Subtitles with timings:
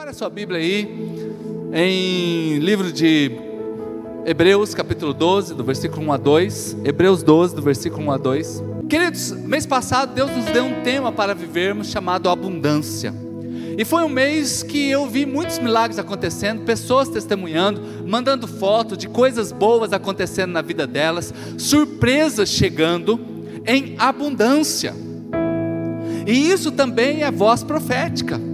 [0.00, 0.88] Separe a sua Bíblia aí
[1.74, 3.30] em livro de
[4.24, 6.76] Hebreus, capítulo 12, do versículo 1 a 2.
[6.86, 8.62] Hebreus 12, do versículo 1 a 2.
[8.88, 13.12] Queridos, mês passado Deus nos deu um tema para vivermos chamado abundância.
[13.76, 19.06] E foi um mês que eu vi muitos milagres acontecendo, pessoas testemunhando, mandando foto de
[19.06, 23.20] coisas boas acontecendo na vida delas, surpresas chegando
[23.66, 24.94] em abundância.
[26.26, 28.49] E isso também é voz profética.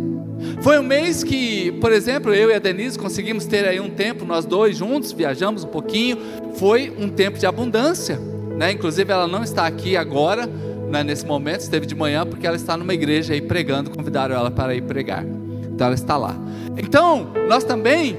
[0.60, 4.24] Foi um mês que, por exemplo, eu e a Denise conseguimos ter aí um tempo,
[4.24, 6.18] nós dois juntos, viajamos um pouquinho.
[6.54, 8.18] Foi um tempo de abundância,
[8.56, 8.72] né?
[8.72, 10.46] Inclusive ela não está aqui agora,
[10.88, 14.50] né, nesse momento, esteve de manhã porque ela está numa igreja aí pregando, convidaram ela
[14.50, 15.24] para ir pregar.
[15.24, 16.36] Então ela está lá.
[16.76, 18.16] Então, nós também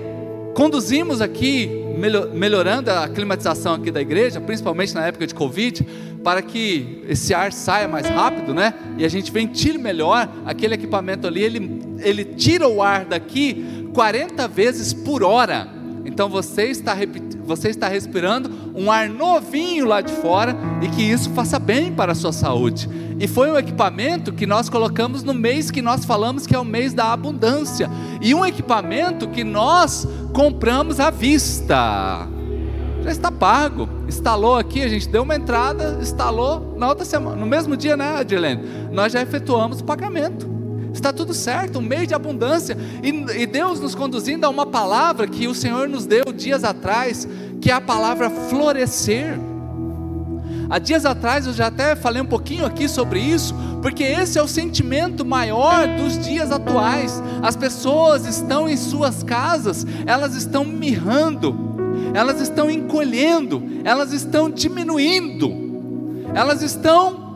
[0.54, 5.86] conduzimos aqui melhorando a climatização aqui da igreja, principalmente na época de Covid,
[6.23, 8.73] para que esse ar saia mais rápido, né?
[8.98, 14.48] E a gente ventile melhor aquele equipamento ali, ele, ele tira o ar daqui 40
[14.48, 15.68] vezes por hora.
[16.06, 16.96] Então você está,
[17.45, 22.12] você está respirando um ar novinho lá de fora e que isso faça bem para
[22.12, 22.90] a sua saúde.
[23.20, 26.66] E foi um equipamento que nós colocamos no mês que nós falamos que é o
[26.66, 27.90] mês da abundância.
[28.22, 32.28] E um equipamento que nós compramos à vista.
[33.04, 33.90] Já está pago.
[34.08, 38.18] Instalou aqui, a gente deu uma entrada, instalou na outra semana, no mesmo dia, né,
[38.18, 38.64] Adilene?
[38.92, 40.58] Nós já efetuamos o pagamento
[40.98, 43.09] está tudo certo, um mês de abundância, e,
[43.42, 47.28] e, Deus nos conduzindo a uma palavra que o Senhor nos deu dias atrás,
[47.62, 49.38] que é a palavra florescer.
[50.70, 54.42] Há dias atrás eu já até falei um pouquinho aqui sobre isso, porque esse é
[54.42, 57.22] o sentimento maior dos dias atuais.
[57.42, 61.56] As pessoas estão em suas casas, elas estão mirrando,
[62.14, 65.52] elas estão encolhendo, elas estão diminuindo,
[66.34, 67.27] elas estão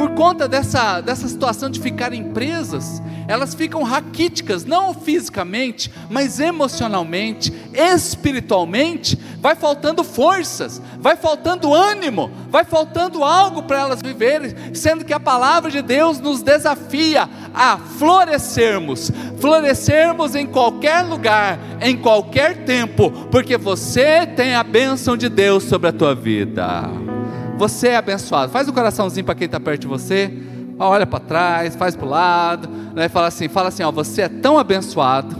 [0.00, 7.52] por conta dessa, dessa situação de ficarem presas, elas ficam raquíticas, não fisicamente, mas emocionalmente,
[7.74, 15.12] espiritualmente, vai faltando forças, vai faltando ânimo, vai faltando algo para elas viverem, sendo que
[15.12, 23.10] a palavra de Deus nos desafia a florescermos, florescermos em qualquer lugar, em qualquer tempo,
[23.30, 27.19] porque você tem a bênção de Deus sobre a tua vida.
[27.60, 28.50] Você é abençoado.
[28.50, 30.32] Faz um coraçãozinho para quem está perto de você.
[30.78, 32.66] Olha para trás, faz para o lado.
[32.94, 33.06] Né?
[33.06, 35.36] Fala assim, fala assim, ó, você é tão abençoado.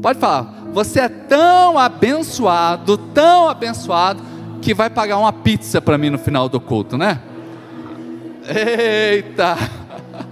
[0.00, 4.22] Pode falar, você é tão abençoado, tão abençoado,
[4.62, 7.18] que vai pagar uma pizza para mim no final do culto, né?
[8.46, 9.56] Eita!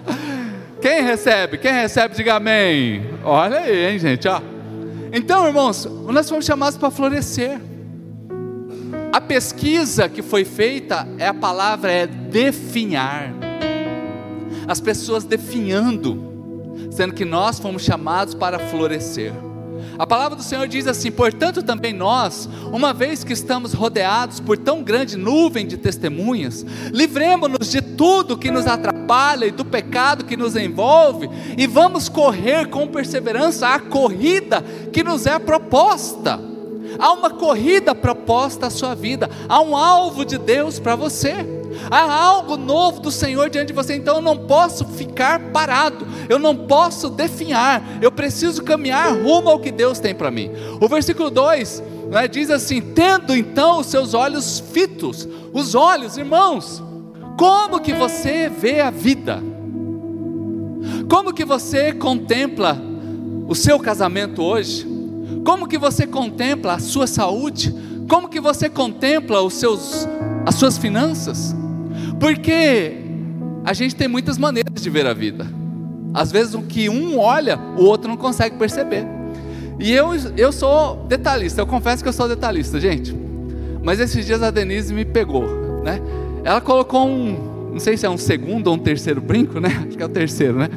[0.81, 1.59] Quem recebe?
[1.59, 3.04] Quem recebe, diga amém.
[3.25, 4.41] Olha aí, hein, gente, ó.
[5.12, 7.60] Então, irmãos, nós fomos chamados para florescer.
[9.16, 13.32] A pesquisa que foi feita, é a palavra é definhar.
[14.69, 16.22] As pessoas definhando,
[16.91, 19.32] sendo que nós fomos chamados para florescer.
[19.99, 24.59] A palavra do Senhor diz assim: portanto, também nós, uma vez que estamos rodeados por
[24.59, 30.37] tão grande nuvem de testemunhas, livremos-nos de tudo que nos atrapalha e do pecado que
[30.37, 34.62] nos envolve, e vamos correr com perseverança a corrida
[34.93, 36.54] que nos é proposta
[36.98, 41.34] há uma corrida proposta à sua vida, há um alvo de Deus para você,
[41.90, 46.38] há algo novo do Senhor diante de você, então eu não posso ficar parado, eu
[46.38, 50.50] não posso definhar, eu preciso caminhar rumo ao que Deus tem para mim.
[50.80, 56.82] O versículo 2 né, diz assim: tendo então os seus olhos fitos, os olhos, irmãos,
[57.38, 59.42] como que você vê a vida?
[61.08, 62.80] Como que você contempla
[63.48, 64.95] o seu casamento hoje?
[65.46, 67.72] Como que você contempla a sua saúde?
[68.08, 70.04] Como que você contempla os seus,
[70.44, 71.54] as suas finanças?
[72.18, 72.96] Porque
[73.64, 75.46] a gente tem muitas maneiras de ver a vida.
[76.12, 79.06] Às vezes o que um olha, o outro não consegue perceber.
[79.78, 83.16] E eu, eu sou detalhista, eu confesso que eu sou detalhista, gente.
[83.84, 85.46] Mas esses dias a Denise me pegou,
[85.84, 86.00] né?
[86.42, 89.68] Ela colocou um, não sei se é um segundo ou um terceiro brinco, né?
[89.86, 90.68] Acho que é o terceiro, né?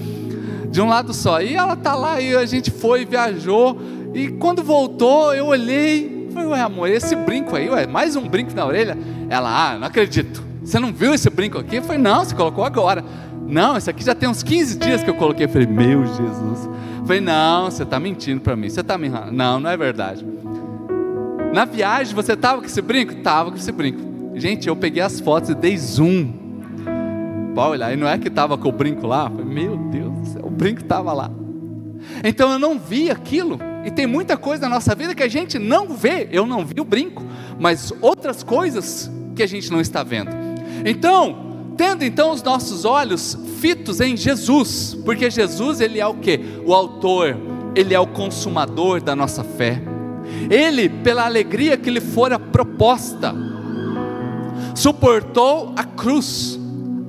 [0.69, 1.41] De um lado só.
[1.41, 3.75] E ela tá lá e a gente foi, viajou.
[4.14, 8.53] E quando voltou, eu olhei, falei, ué, amor, esse brinco aí, ué, mais um brinco
[8.56, 8.97] na orelha?
[9.29, 10.44] Ela, ah, não acredito.
[10.64, 11.78] Você não viu esse brinco aqui?
[11.78, 13.03] Eu falei, não, você colocou agora.
[13.47, 15.46] Não, esse aqui já tem uns 15 dias que eu coloquei.
[15.46, 16.70] Eu falei, meu Jesus.
[17.00, 18.70] Eu falei, não, você está mentindo para mim.
[18.70, 19.09] Você está me.
[19.09, 20.26] Não, não é verdade.
[21.53, 23.14] Na viagem, você estava com esse brinco?
[23.14, 24.00] Estava com esse brinco.
[24.35, 26.32] Gente, eu peguei as fotos e dei zoom.
[27.56, 29.26] Olha, e não é que estava com o brinco lá?
[29.26, 31.32] Eu falei, meu Deus, o brinco estava lá.
[32.23, 33.59] Então eu não vi aquilo.
[33.85, 36.28] E tem muita coisa na nossa vida que a gente não vê.
[36.31, 37.23] Eu não vi o brinco,
[37.59, 40.31] mas outras coisas que a gente não está vendo.
[40.85, 46.40] Então, tendo então os nossos olhos fitos em Jesus, porque Jesus ele é o que?
[46.66, 47.37] O autor,
[47.76, 49.82] Ele é o consumador da nossa fé.
[50.49, 53.34] Ele, pela alegria que lhe fora proposta,
[54.75, 56.59] suportou a cruz.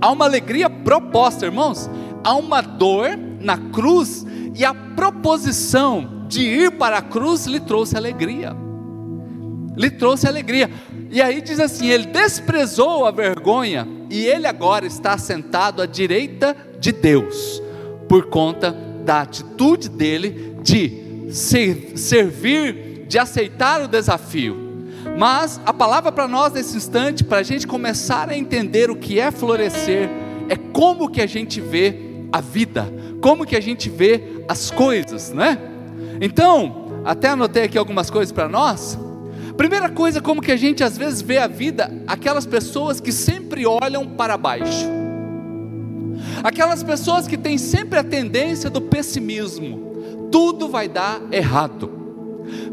[0.01, 1.91] Há uma alegria proposta, irmãos.
[2.23, 7.97] Há uma dor na cruz e a proposição de ir para a cruz lhe trouxe
[7.97, 8.57] alegria.
[9.77, 10.71] Lhe trouxe alegria.
[11.11, 16.57] E aí diz assim: ele desprezou a vergonha e ele agora está sentado à direita
[16.79, 17.61] de Deus,
[18.09, 18.71] por conta
[19.05, 24.57] da atitude dele de ser, servir, de aceitar o desafio.
[25.19, 29.19] Mas a palavra para nós nesse instante, para a gente começar a entender o que
[29.19, 30.09] é florescer,
[30.49, 31.97] é como que a gente vê
[32.33, 32.87] a vida,
[33.21, 35.70] como que a gente vê as coisas, não é?
[36.21, 38.99] Então, até anotei aqui algumas coisas para nós.
[39.57, 43.67] Primeira coisa, como que a gente às vezes vê a vida, aquelas pessoas que sempre
[43.67, 44.87] olham para baixo.
[46.43, 50.29] Aquelas pessoas que têm sempre a tendência do pessimismo.
[50.31, 51.91] Tudo vai dar errado.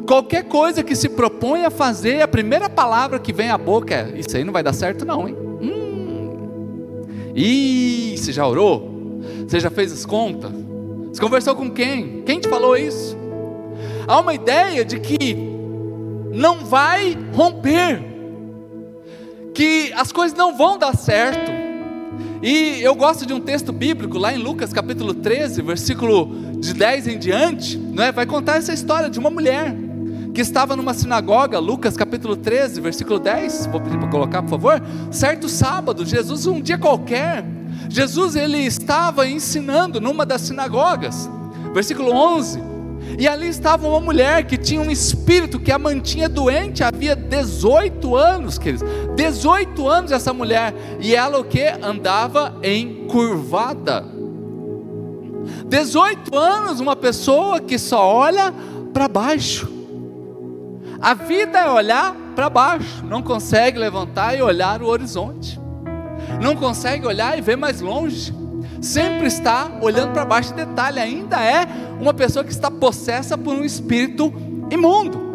[0.06, 4.20] Qualquer coisa que se propõe a fazer, a primeira palavra que vem à boca é:
[4.20, 5.36] Isso aí não vai dar certo, não, hein?
[5.62, 7.02] Hum.
[7.36, 9.22] Ih, você já orou?
[9.48, 10.52] Você já fez as contas?
[11.12, 12.22] Você conversou com quem?
[12.26, 13.17] Quem te falou isso?
[14.08, 15.36] Há uma ideia de que
[16.34, 18.02] não vai romper,
[19.54, 21.52] que as coisas não vão dar certo.
[22.42, 27.08] E eu gosto de um texto bíblico lá em Lucas capítulo 13, versículo de 10
[27.08, 28.12] em diante, não é?
[28.12, 29.76] vai contar essa história de uma mulher
[30.34, 34.82] que estava numa sinagoga, Lucas capítulo 13, versículo 10, vou pedir para colocar, por favor.
[35.12, 37.44] Certo sábado, Jesus, um dia qualquer,
[37.90, 41.30] Jesus ele estava ensinando numa das sinagogas,
[41.74, 42.67] versículo 11.
[43.18, 48.16] E ali estava uma mulher que tinha um espírito que a mantinha doente havia 18
[48.16, 48.88] anos, queridos.
[49.16, 50.74] 18 anos essa mulher.
[51.00, 51.64] E ela o que?
[51.82, 54.06] Andava encurvada.
[55.68, 58.54] 18 anos, uma pessoa que só olha
[58.94, 59.78] para baixo.
[61.00, 65.60] A vida é olhar para baixo, não consegue levantar e olhar o horizonte,
[66.42, 68.34] não consegue olhar e ver mais longe,
[68.82, 70.54] sempre está olhando para baixo.
[70.54, 71.68] Detalhe, ainda é
[72.00, 74.34] uma pessoa que está possessa por um espírito
[74.72, 75.28] imundo.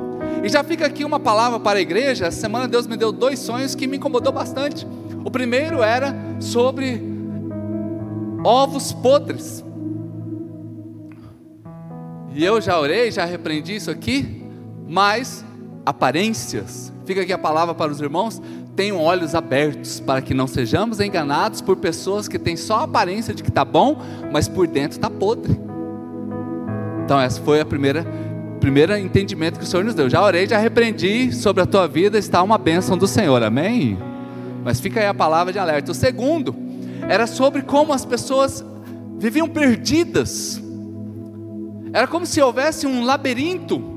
[0.43, 2.27] E já fica aqui uma palavra para a igreja.
[2.27, 4.87] Essa semana Deus me deu dois sonhos que me incomodou bastante.
[5.25, 7.03] O primeiro era sobre
[8.45, 9.65] ovos podres.
[12.35, 14.43] E eu já orei, já repreendi isso aqui,
[14.89, 15.45] mas
[15.85, 18.41] aparências, fica aqui a palavra para os irmãos,
[18.75, 23.35] tenham olhos abertos para que não sejamos enganados por pessoas que têm só a aparência
[23.35, 24.01] de que está bom,
[24.33, 25.59] mas por dentro está podre.
[27.05, 28.07] Então essa foi a primeira
[28.61, 30.09] primeiro entendimento que o Senhor nos deu.
[30.09, 33.99] Já orei, já repreendi sobre a tua vida, está uma bênção do Senhor, amém?
[34.63, 35.91] Mas fica aí a palavra de alerta.
[35.91, 36.55] O segundo
[37.09, 38.65] era sobre como as pessoas
[39.19, 40.63] viviam perdidas.
[41.93, 43.92] Era como se houvesse um labirinto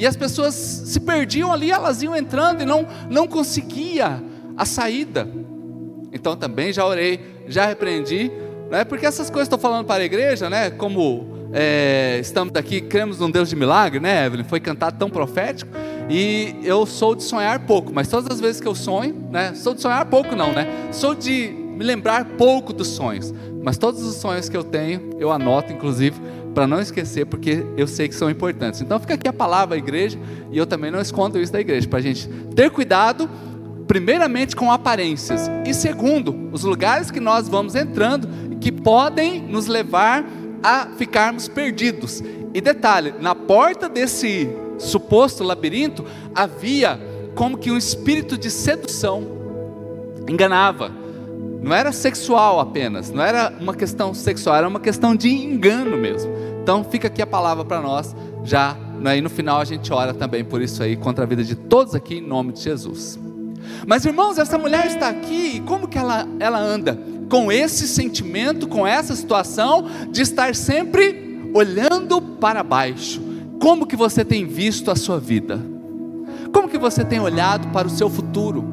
[0.00, 4.22] e as pessoas se perdiam ali, elas iam entrando e não, não conseguia
[4.56, 5.28] a saída.
[6.10, 8.32] Então também já orei, já repreendi,
[8.70, 8.82] né?
[8.82, 10.70] porque essas coisas estou falando para a igreja, né?
[10.70, 14.44] como é, estamos aqui, cremos num Deus de milagre, né, Evelyn?
[14.44, 15.70] Foi cantado tão profético.
[16.08, 19.52] E eu sou de sonhar pouco, mas todas as vezes que eu sonho, né?
[19.54, 20.66] Sou de sonhar pouco, não, né?
[20.92, 23.34] Sou de me lembrar pouco dos sonhos.
[23.62, 26.18] Mas todos os sonhos que eu tenho, eu anoto, inclusive,
[26.54, 28.80] para não esquecer, porque eu sei que são importantes.
[28.80, 30.18] Então fica aqui a palavra, igreja,
[30.50, 33.28] e eu também não escondo isso da igreja, para a gente ter cuidado,
[33.86, 38.28] primeiramente com aparências, e segundo, os lugares que nós vamos entrando,
[38.60, 40.24] que podem nos levar
[40.62, 42.22] a ficarmos perdidos.
[42.52, 44.48] E detalhe, na porta desse
[44.78, 47.00] suposto labirinto havia
[47.34, 49.24] como que um espírito de sedução,
[50.28, 50.90] enganava.
[51.62, 56.30] Não era sexual apenas, não era uma questão sexual, era uma questão de engano mesmo.
[56.62, 58.14] Então fica aqui a palavra para nós,
[58.44, 61.42] já né, e no final a gente ora também por isso aí, contra a vida
[61.42, 63.18] de todos aqui, em nome de Jesus.
[63.86, 66.98] Mas irmãos, essa mulher está aqui, e como que ela, ela anda?
[67.28, 73.22] Com esse sentimento, com essa situação de estar sempre olhando para baixo.
[73.60, 75.60] Como que você tem visto a sua vida?
[76.52, 78.64] Como que você tem olhado para o seu futuro?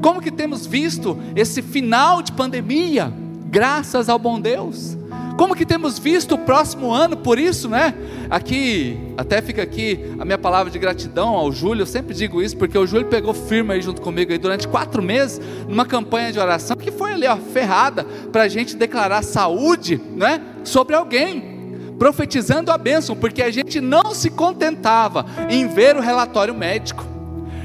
[0.00, 3.12] Como que temos visto esse final de pandemia,
[3.50, 4.96] graças ao bom Deus?
[5.36, 7.94] Como que temos visto o próximo ano por isso, né?
[8.30, 12.56] Aqui, até fica aqui a minha palavra de gratidão ao Júlio, eu sempre digo isso,
[12.56, 15.38] porque o Júlio pegou firme aí junto comigo aí durante quatro meses,
[15.68, 20.40] numa campanha de oração, que foi ali, ó, ferrada, para a gente declarar saúde, né?
[20.64, 26.54] Sobre alguém, profetizando a bênção, porque a gente não se contentava em ver o relatório
[26.54, 27.04] médico.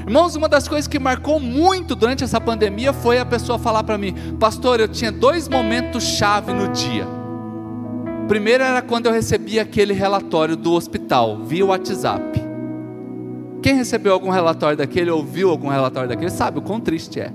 [0.06, 3.96] Irmãos, uma das coisas que marcou muito durante essa pandemia foi a pessoa falar para
[3.96, 7.21] mim, pastor, eu tinha dois momentos chave no dia.
[8.28, 12.40] Primeiro era quando eu recebi aquele relatório do hospital, via WhatsApp.
[13.62, 17.32] Quem recebeu algum relatório daquele, ouviu algum relatório daquele, sabe o quão triste é.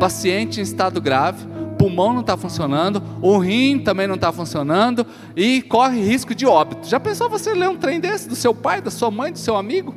[0.00, 1.46] Paciente em estado grave,
[1.78, 6.88] pulmão não está funcionando, o rim também não está funcionando e corre risco de óbito.
[6.88, 9.56] Já pensou você ler um trem desse do seu pai, da sua mãe, do seu
[9.56, 9.94] amigo?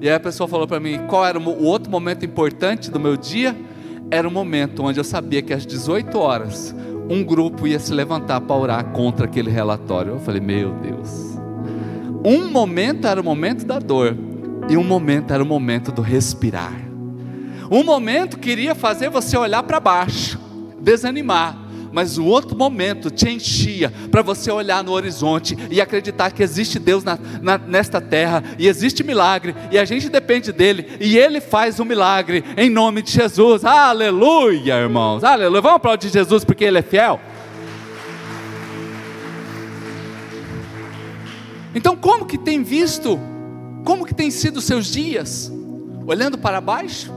[0.00, 3.16] E aí a pessoa falou para mim qual era o outro momento importante do meu
[3.16, 3.56] dia.
[4.10, 6.74] Era o momento onde eu sabia que às 18 horas
[7.08, 10.12] um grupo ia se levantar para orar contra aquele relatório.
[10.12, 11.38] Eu falei, meu Deus.
[12.24, 14.16] Um momento era o momento da dor,
[14.68, 16.74] e um momento era o momento do respirar.
[17.70, 20.38] Um momento queria fazer você olhar para baixo,
[20.80, 21.67] desanimar
[21.98, 26.78] mas o outro momento te enchia para você olhar no horizonte e acreditar que existe
[26.78, 31.40] Deus na, na, nesta terra e existe milagre e a gente depende dele e ele
[31.40, 33.64] faz o milagre em nome de Jesus.
[33.64, 35.24] Aleluia, irmãos.
[35.24, 35.60] Aleluia.
[35.60, 37.20] Vamos aplaudir Jesus porque ele é fiel.
[41.74, 43.18] Então, como que tem visto?
[43.84, 45.52] Como que tem sido os seus dias?
[46.06, 47.12] Olhando para baixo?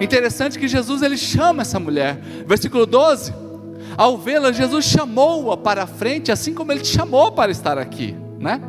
[0.00, 2.20] Interessante que Jesus ele chama essa mulher.
[2.46, 3.45] Versículo 12
[3.96, 8.16] ao vê-la, Jesus chamou-a para a frente, assim como ele te chamou para estar aqui,
[8.38, 8.60] né?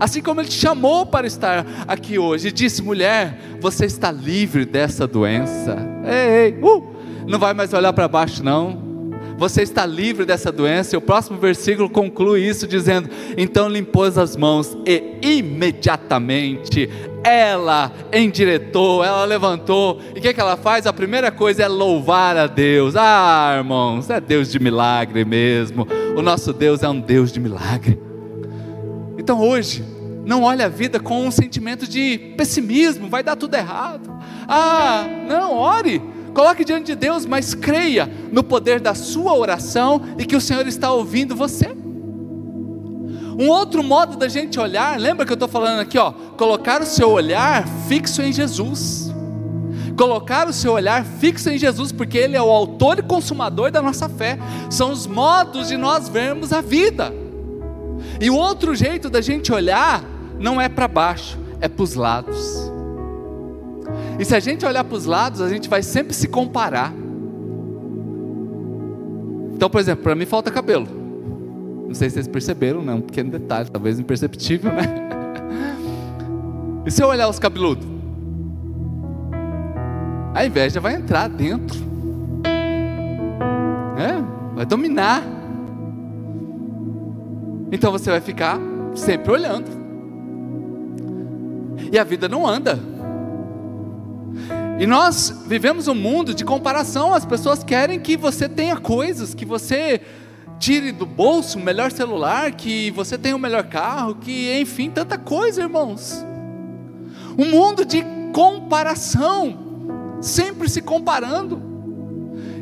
[0.00, 4.64] Assim como ele te chamou para estar aqui hoje, e disse: mulher, você está livre
[4.64, 5.76] dessa doença.
[6.04, 6.94] Ei, ei, uh,
[7.26, 8.85] não vai mais olhar para baixo, não
[9.38, 10.94] você está livre dessa doença.
[10.94, 16.88] E o próximo versículo conclui isso dizendo: Então limpou as mãos e imediatamente
[17.22, 20.00] ela endireitou, ela levantou.
[20.14, 20.86] E o que, que ela faz?
[20.86, 22.94] A primeira coisa é louvar a Deus.
[22.96, 25.86] Ah, irmãos, é Deus de milagre mesmo.
[26.16, 27.98] O nosso Deus é um Deus de milagre.
[29.18, 29.84] Então hoje,
[30.24, 34.08] não olhe a vida com um sentimento de pessimismo, vai dar tudo errado.
[34.48, 40.26] Ah, não, ore Coloque diante de Deus, mas creia no poder da sua oração e
[40.26, 41.74] que o Senhor está ouvindo você.
[43.38, 46.84] Um outro modo da gente olhar, lembra que eu estou falando aqui, ó, colocar o
[46.84, 49.10] seu olhar fixo em Jesus.
[49.96, 53.80] Colocar o seu olhar fixo em Jesus, porque Ele é o autor e consumador da
[53.80, 54.38] nossa fé.
[54.68, 57.14] São os modos de nós vermos a vida.
[58.20, 60.04] E o outro jeito da gente olhar
[60.38, 62.75] não é para baixo, é para os lados.
[64.18, 66.92] E se a gente olhar para os lados, a gente vai sempre se comparar.
[69.54, 70.86] Então, por exemplo, para mim falta cabelo.
[71.86, 72.92] Não sei se vocês perceberam, né?
[72.92, 74.82] Um pequeno detalhe, talvez imperceptível, né?
[76.86, 77.84] E se eu olhar os cabeludos?
[80.32, 81.76] A inveja vai entrar dentro.
[83.98, 85.20] É, vai dominar.
[87.72, 88.60] Então você vai ficar
[88.94, 89.68] sempre olhando.
[91.90, 92.78] E a vida não anda.
[94.78, 99.46] E nós vivemos um mundo de comparação, as pessoas querem que você tenha coisas, que
[99.46, 100.02] você
[100.58, 105.16] tire do bolso o melhor celular, que você tenha o melhor carro, que enfim, tanta
[105.16, 106.22] coisa, irmãos.
[107.38, 108.04] Um mundo de
[108.34, 109.58] comparação,
[110.20, 111.65] sempre se comparando.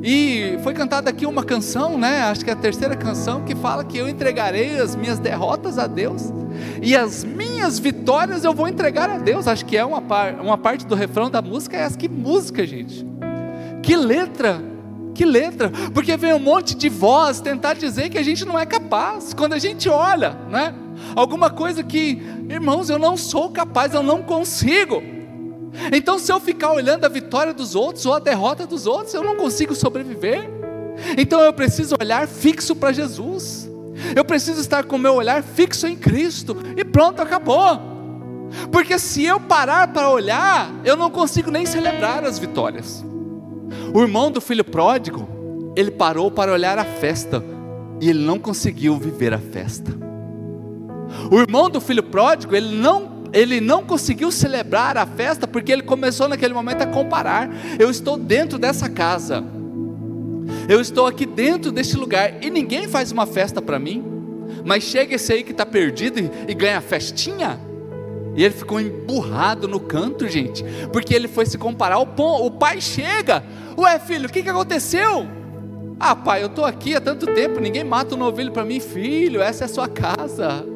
[0.06, 2.25] E foi cantada aqui uma canção, né?
[2.25, 5.87] Acho que é a terceira canção que fala que eu entregarei as minhas derrotas a
[5.87, 6.30] Deus
[6.82, 9.49] e as minhas vitórias eu vou entregar a Deus.
[9.49, 11.78] Acho que é uma, par, uma parte do refrão da música.
[11.78, 13.06] É essa que música, gente.
[13.82, 14.62] Que letra,
[15.14, 15.73] que letra.
[15.94, 19.32] Porque vem um monte de voz tentar dizer que a gente não é capaz.
[19.32, 20.75] Quando a gente olha, né?
[21.16, 25.13] Alguma coisa que, irmãos, eu não sou capaz, eu não consigo.
[25.93, 29.23] Então, se eu ficar olhando a vitória dos outros ou a derrota dos outros, eu
[29.23, 30.49] não consigo sobreviver.
[31.19, 33.69] Então, eu preciso olhar fixo para Jesus.
[34.14, 37.95] Eu preciso estar com o meu olhar fixo em Cristo e pronto, acabou.
[38.71, 43.04] Porque se eu parar para olhar, eu não consigo nem celebrar as vitórias.
[43.93, 45.28] O irmão do filho pródigo,
[45.76, 47.43] ele parou para olhar a festa
[48.00, 49.93] e ele não conseguiu viver a festa.
[51.31, 55.83] O irmão do filho pródigo, ele não ele não conseguiu celebrar a festa porque ele
[55.83, 57.50] começou naquele momento a comparar.
[57.79, 59.45] Eu estou dentro dessa casa,
[60.69, 64.05] eu estou aqui dentro deste lugar e ninguém faz uma festa para mim,
[64.64, 67.59] mas chega esse aí que está perdido e, e ganha festinha.
[68.37, 71.99] E ele ficou emburrado no canto, gente, porque ele foi se comparar.
[71.99, 73.45] O, o pai chega,
[73.76, 75.26] ué filho, o que, que aconteceu?
[75.99, 79.41] Ah, pai, eu estou aqui há tanto tempo, ninguém mata um novilho para mim, filho,
[79.41, 80.74] essa é a sua casa.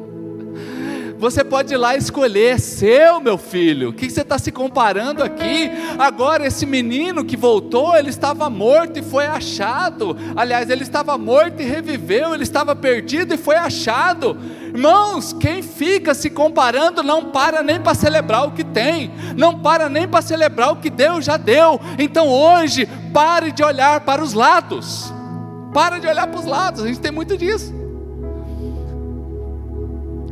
[1.19, 3.89] Você pode ir lá escolher, é seu, meu filho.
[3.89, 5.69] O que você está se comparando aqui?
[5.99, 10.15] Agora, esse menino que voltou, ele estava morto e foi achado.
[10.33, 14.37] Aliás, ele estava morto e reviveu, ele estava perdido e foi achado.
[14.73, 19.89] Irmãos, quem fica se comparando não para nem para celebrar o que tem, não para
[19.89, 21.81] nem para celebrar o que Deus já deu.
[21.97, 25.13] Então hoje, pare de olhar para os lados.
[25.73, 27.78] Para de olhar para os lados, a gente tem muito disso.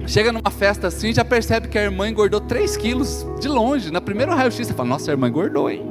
[0.07, 3.91] Chega numa festa assim, já percebe que a irmã engordou 3 quilos de longe.
[3.91, 5.85] Na primeira raio-x, você fala, nossa, a irmã engordou, hein?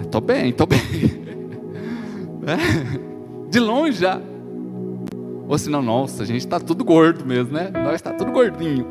[0.00, 0.80] Ah, tô bem, tô bem.
[2.48, 4.20] É, de longe já.
[5.48, 7.72] Ou senão, nossa, a gente está tudo gordo mesmo, né?
[7.74, 8.86] Nós está tudo gordinho.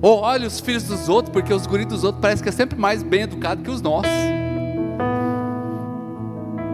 [0.00, 2.78] Ou olha os filhos dos outros, porque os guris dos outros parece que é sempre
[2.78, 4.10] mais bem educado que os nossos.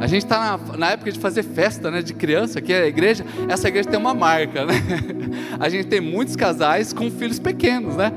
[0.02, 3.24] A gente está na, na, época de fazer festa né, de criança, que a igreja,
[3.48, 4.74] essa igreja tem uma marca, né?
[5.60, 8.12] A gente tem muitos casais com filhos pequenos, né?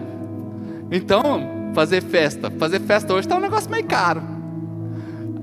[0.89, 4.24] Então, fazer festa, fazer festa hoje está um negócio meio caro.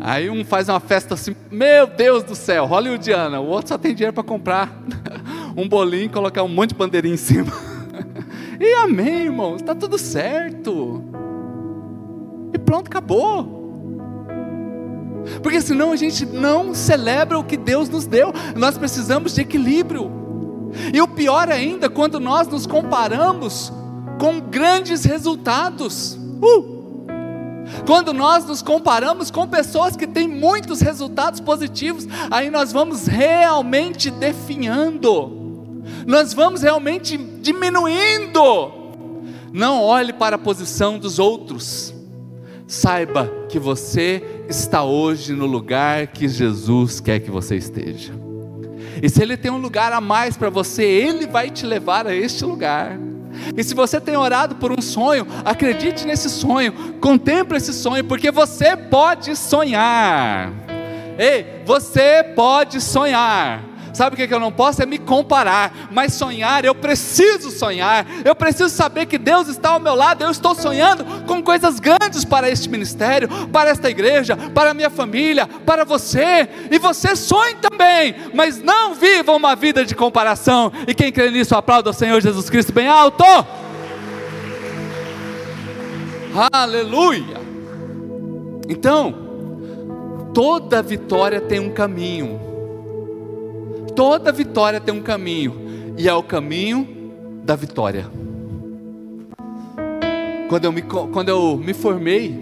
[0.01, 3.95] Aí um faz uma festa assim, meu Deus do céu, hollywoodiana, o outro só tem
[3.95, 4.69] dinheiro para comprar
[5.57, 7.53] um bolinho e colocar um monte de bandeirinha em cima.
[8.61, 11.03] E amém, irmãos, está tudo certo.
[12.55, 13.62] E pronto, acabou.
[15.43, 18.33] Porque senão a gente não celebra o que Deus nos deu.
[18.57, 20.11] Nós precisamos de equilíbrio.
[20.93, 23.73] E o pior ainda, quando nós nos comparamos
[24.19, 26.19] com grandes resultados.
[26.41, 26.73] Uh!
[27.87, 34.11] Quando nós nos comparamos com pessoas que têm muitos resultados positivos, aí nós vamos realmente
[34.11, 38.73] definhando, nós vamos realmente diminuindo.
[39.53, 41.95] Não olhe para a posição dos outros,
[42.67, 48.13] saiba que você está hoje no lugar que Jesus quer que você esteja.
[49.03, 52.15] E se Ele tem um lugar a mais para você, Ele vai te levar a
[52.15, 52.99] este lugar.
[53.57, 58.31] E se você tem orado por um sonho, acredite nesse sonho, contemple esse sonho, porque
[58.31, 60.53] você pode sonhar.
[61.19, 63.72] Ei, você pode sonhar.
[63.93, 64.83] Sabe o que eu não posso?
[64.83, 69.81] É me comparar, mas sonhar, eu preciso sonhar, eu preciso saber que Deus está ao
[69.81, 74.71] meu lado, eu estou sonhando com coisas grandes para este ministério, para esta igreja, para
[74.71, 79.95] a minha família, para você, e você sonhe também, mas não viva uma vida de
[79.95, 83.25] comparação, e quem crê nisso, aplauda o Senhor Jesus Cristo bem alto.
[86.51, 87.43] Aleluia!
[88.69, 89.15] Então,
[90.33, 92.52] toda vitória tem um caminho.
[93.95, 96.89] Toda vitória tem um caminho, e é o caminho
[97.45, 98.07] da vitória.
[100.49, 102.39] Quando eu me, quando eu me formei,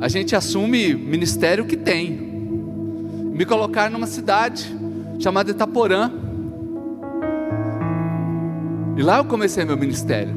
[0.00, 2.10] a gente assume ministério que tem.
[2.10, 4.76] Me colocar numa cidade
[5.18, 6.10] chamada Itaporã.
[8.96, 10.34] E lá eu comecei meu ministério.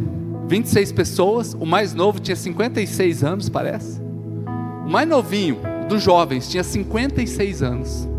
[0.48, 4.00] 26 pessoas, o mais novo tinha 56 anos, parece.
[4.86, 5.58] O mais novinho
[5.90, 8.15] dos jovens tinha 56 anos.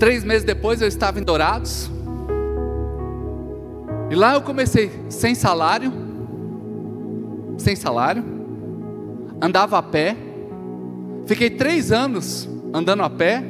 [0.00, 1.90] Três meses depois eu estava em Dourados.
[4.10, 5.92] E lá eu comecei sem salário.
[7.58, 8.24] Sem salário.
[9.42, 10.16] Andava a pé.
[11.26, 13.44] Fiquei três anos andando a pé.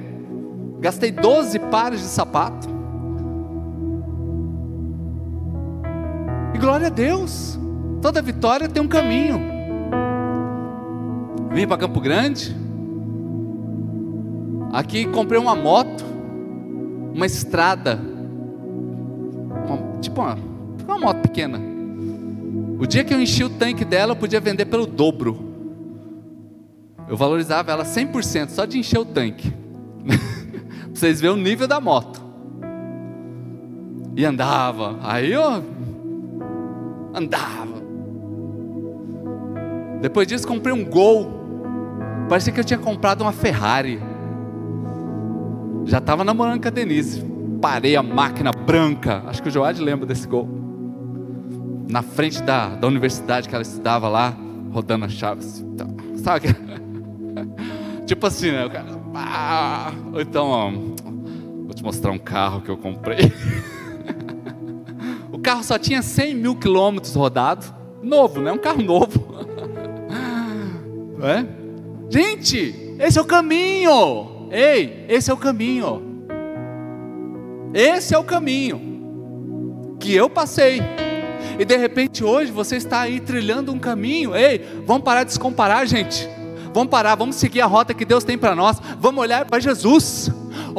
[0.81, 2.69] Gastei 12 pares de sapato.
[6.53, 7.57] E glória a Deus.
[8.03, 9.41] Toda vitória tem um caminho.
[11.53, 12.57] Vim para Campo Grande.
[14.73, 16.10] Aqui comprei uma moto
[17.15, 18.01] uma estrada,
[19.67, 20.39] uma, tipo uma,
[20.87, 21.61] uma moto pequena.
[22.79, 25.51] O dia que eu enchi o tanque dela, eu podia vender pelo dobro.
[27.09, 29.51] Eu valorizava ela 100% só de encher o tanque.
[30.07, 32.23] pra vocês verem o nível da moto.
[34.17, 34.99] E andava.
[35.03, 35.63] Aí eu
[37.15, 37.81] andava.
[40.01, 41.41] Depois disso comprei um Gol.
[42.29, 44.01] Parecia que eu tinha comprado uma Ferrari.
[45.91, 47.21] Já estava namorando com a Denise.
[47.61, 49.25] Parei a máquina branca.
[49.27, 50.49] Acho que o Joad lembra desse gol.
[51.89, 54.33] Na frente da, da universidade que ela estudava lá,
[54.73, 55.59] rodando as chaves.
[55.59, 55.89] Então,
[56.23, 56.47] sabe?
[58.07, 58.65] tipo assim, né?
[58.65, 63.33] O cara, ah, então, ó, vou te mostrar um carro que eu comprei.
[65.33, 67.75] o carro só tinha 100 mil quilômetros rodados.
[68.01, 68.53] Novo, né?
[68.53, 69.27] Um carro novo.
[71.21, 71.45] é?
[72.09, 74.40] Gente, esse é o caminho.
[74.51, 76.03] Ei, esse é o caminho.
[77.73, 80.83] Esse é o caminho que eu passei.
[81.59, 84.35] E de repente hoje você está aí trilhando um caminho.
[84.35, 86.29] Ei, vamos parar de se comparar, gente.
[86.73, 88.81] Vamos parar, vamos seguir a rota que Deus tem para nós.
[88.99, 90.31] Vamos olhar para Jesus.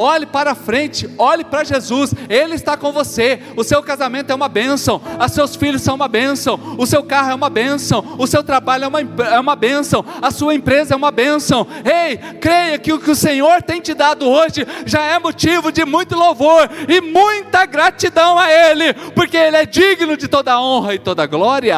[0.02, 3.40] Olhe para frente, olhe para Jesus, Ele está com você.
[3.56, 7.30] O seu casamento é uma bênção, os seus filhos são uma bênção, o seu carro
[7.30, 10.98] é uma bênção, o seu trabalho é uma, é uma bênção, a sua empresa é
[10.98, 11.68] uma bênção.
[11.86, 15.86] Ei, creia que o que o Senhor tem te dado hoje já é motivo de
[15.86, 21.00] muito louvor e muita gratidão a Ele, porque Ele é digno de toda honra e
[21.00, 21.78] toda glória.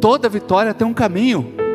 [0.00, 1.67] Toda vitória tem um caminho.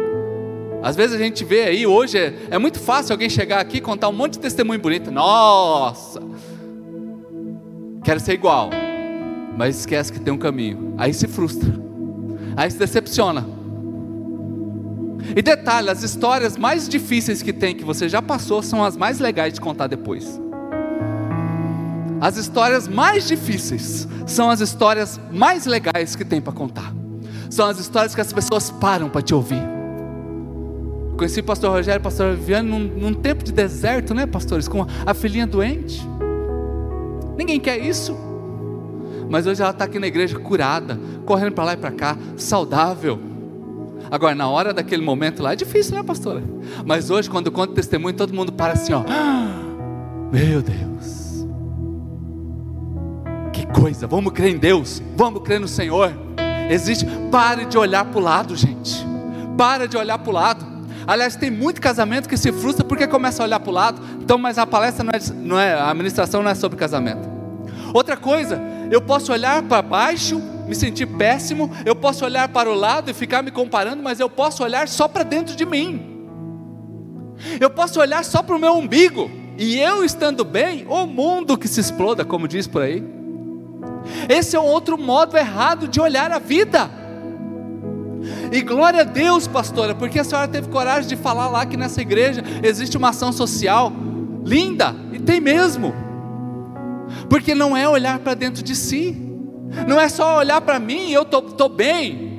[0.83, 3.81] Às vezes a gente vê aí, hoje é, é muito fácil alguém chegar aqui e
[3.81, 5.09] contar um monte de testemunho bonito.
[5.09, 6.21] Nossa!
[8.03, 8.69] Quero ser igual.
[9.57, 10.93] Mas esquece que tem um caminho.
[10.97, 11.73] Aí se frustra.
[12.57, 13.47] Aí se decepciona.
[15.33, 19.19] E detalhe, as histórias mais difíceis que tem, que você já passou, são as mais
[19.19, 20.37] legais de contar depois.
[22.19, 26.93] As histórias mais difíceis são as histórias mais legais que tem para contar.
[27.49, 29.82] São as histórias que as pessoas param para te ouvir.
[31.17, 34.67] Conheci o pastor Rogério e o pastor Viviane num, num, tempo de deserto, né, pastores?
[34.67, 36.01] Com a filhinha doente.
[37.37, 38.17] Ninguém quer isso.
[39.29, 43.19] Mas hoje ela está aqui na igreja curada, correndo para lá e para cá, saudável.
[44.11, 46.43] Agora, na hora daquele momento lá, é difícil, né, pastora?
[46.85, 49.03] Mas hoje, quando eu conto testemunho, todo mundo para assim, ó.
[50.31, 51.47] Meu Deus.
[53.51, 56.11] Que coisa, vamos crer em Deus, vamos crer no Senhor.
[56.69, 59.05] Existe, pare de olhar para o lado, gente.
[59.57, 60.72] Para de olhar para o lado.
[61.05, 64.01] Aliás, tem muito casamento que se frustra porque começa a olhar para o lado.
[64.21, 67.29] Então, mas a palestra não é, não é, a administração não é sobre casamento.
[67.93, 72.73] Outra coisa, eu posso olhar para baixo, me sentir péssimo, eu posso olhar para o
[72.73, 76.09] lado e ficar me comparando, mas eu posso olhar só para dentro de mim.
[77.59, 81.67] Eu posso olhar só para o meu umbigo, e eu estando bem, o mundo que
[81.67, 83.03] se exploda, como diz por aí.
[84.27, 86.89] Esse é um outro modo errado de olhar a vida.
[88.51, 92.01] E glória a Deus, pastora, porque a senhora teve coragem de falar lá que nessa
[92.01, 93.91] igreja existe uma ação social
[94.45, 95.93] linda, e tem mesmo.
[97.29, 99.17] Porque não é olhar para dentro de si,
[99.87, 102.33] não é só olhar para mim e eu estou bem.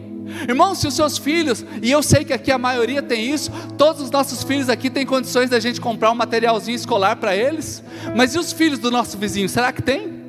[0.49, 4.03] Irmão, se os seus filhos, e eu sei que aqui a maioria tem isso, todos
[4.03, 7.83] os nossos filhos aqui têm condições da gente comprar um materialzinho escolar para eles,
[8.17, 10.25] mas e os filhos do nosso vizinho, será que tem?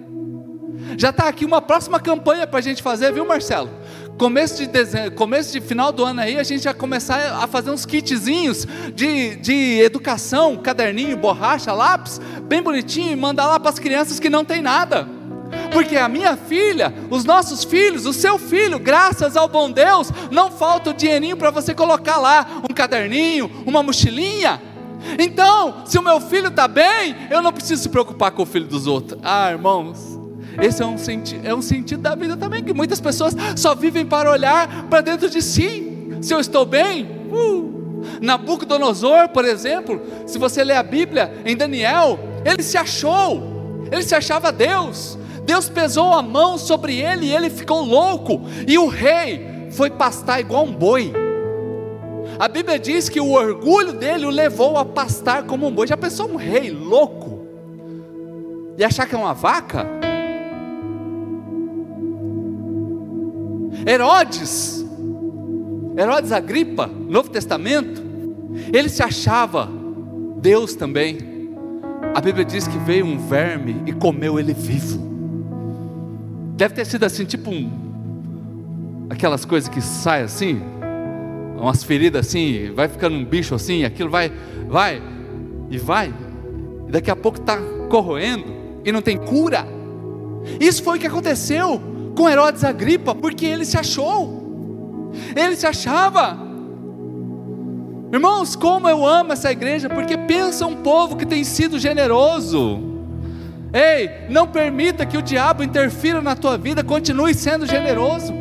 [0.98, 3.70] Já está aqui uma próxima campanha para a gente fazer, viu, Marcelo?
[4.17, 7.69] Começo de, dezembro, começo de final do ano aí, a gente vai começar a fazer
[7.69, 13.78] uns kitzinhos de, de educação, caderninho, borracha, lápis, bem bonitinho, e mandar lá para as
[13.78, 15.06] crianças que não tem nada.
[15.73, 20.49] Porque a minha filha, os nossos filhos, o seu filho, graças ao bom Deus, não
[20.49, 24.62] falta o dinheirinho para você colocar lá um caderninho, uma mochilinha.
[25.19, 28.65] Então, se o meu filho está bem, eu não preciso se preocupar com o filho
[28.65, 29.19] dos outros.
[29.21, 30.14] Ah, irmãos,
[30.62, 34.06] esse é um, senti é um sentido da vida também, que muitas pessoas só vivem
[34.06, 36.18] para olhar para dentro de si.
[36.22, 37.76] Se eu estou bem, uh.
[38.22, 44.15] Nabucodonosor, por exemplo, se você ler a Bíblia em Daniel, ele se achou, ele se
[44.15, 45.18] achava Deus.
[45.44, 48.41] Deus pesou a mão sobre ele e ele ficou louco.
[48.68, 51.13] E o rei foi pastar igual um boi.
[52.39, 55.88] A Bíblia diz que o orgulho dele o levou a pastar como um boi.
[55.88, 57.46] Já pensou um rei louco?
[58.78, 59.88] E achar que é uma vaca?
[63.86, 64.84] Herodes,
[65.95, 68.04] Herodes Agripa, Novo Testamento,
[68.74, 69.69] ele se achava
[70.38, 71.17] Deus também.
[72.13, 75.00] A Bíblia diz que veio um verme e comeu ele vivo.
[76.56, 80.62] Deve ter sido assim, tipo um, aquelas coisas que saem assim,
[81.58, 84.32] umas feridas assim, vai ficando um bicho assim, aquilo vai,
[84.67, 85.02] vai
[85.69, 86.13] e vai,
[86.88, 87.58] e daqui a pouco está
[87.89, 88.45] corroendo
[88.84, 89.67] e não tem cura.
[90.60, 96.45] Isso foi o que aconteceu com Herodes Agripa, porque ele se achou, ele se achava.
[98.12, 102.80] Irmãos, como eu amo essa igreja, porque pensa um povo que tem sido generoso.
[103.73, 108.34] Ei, não permita que o diabo interfira na tua vida, continue sendo generoso.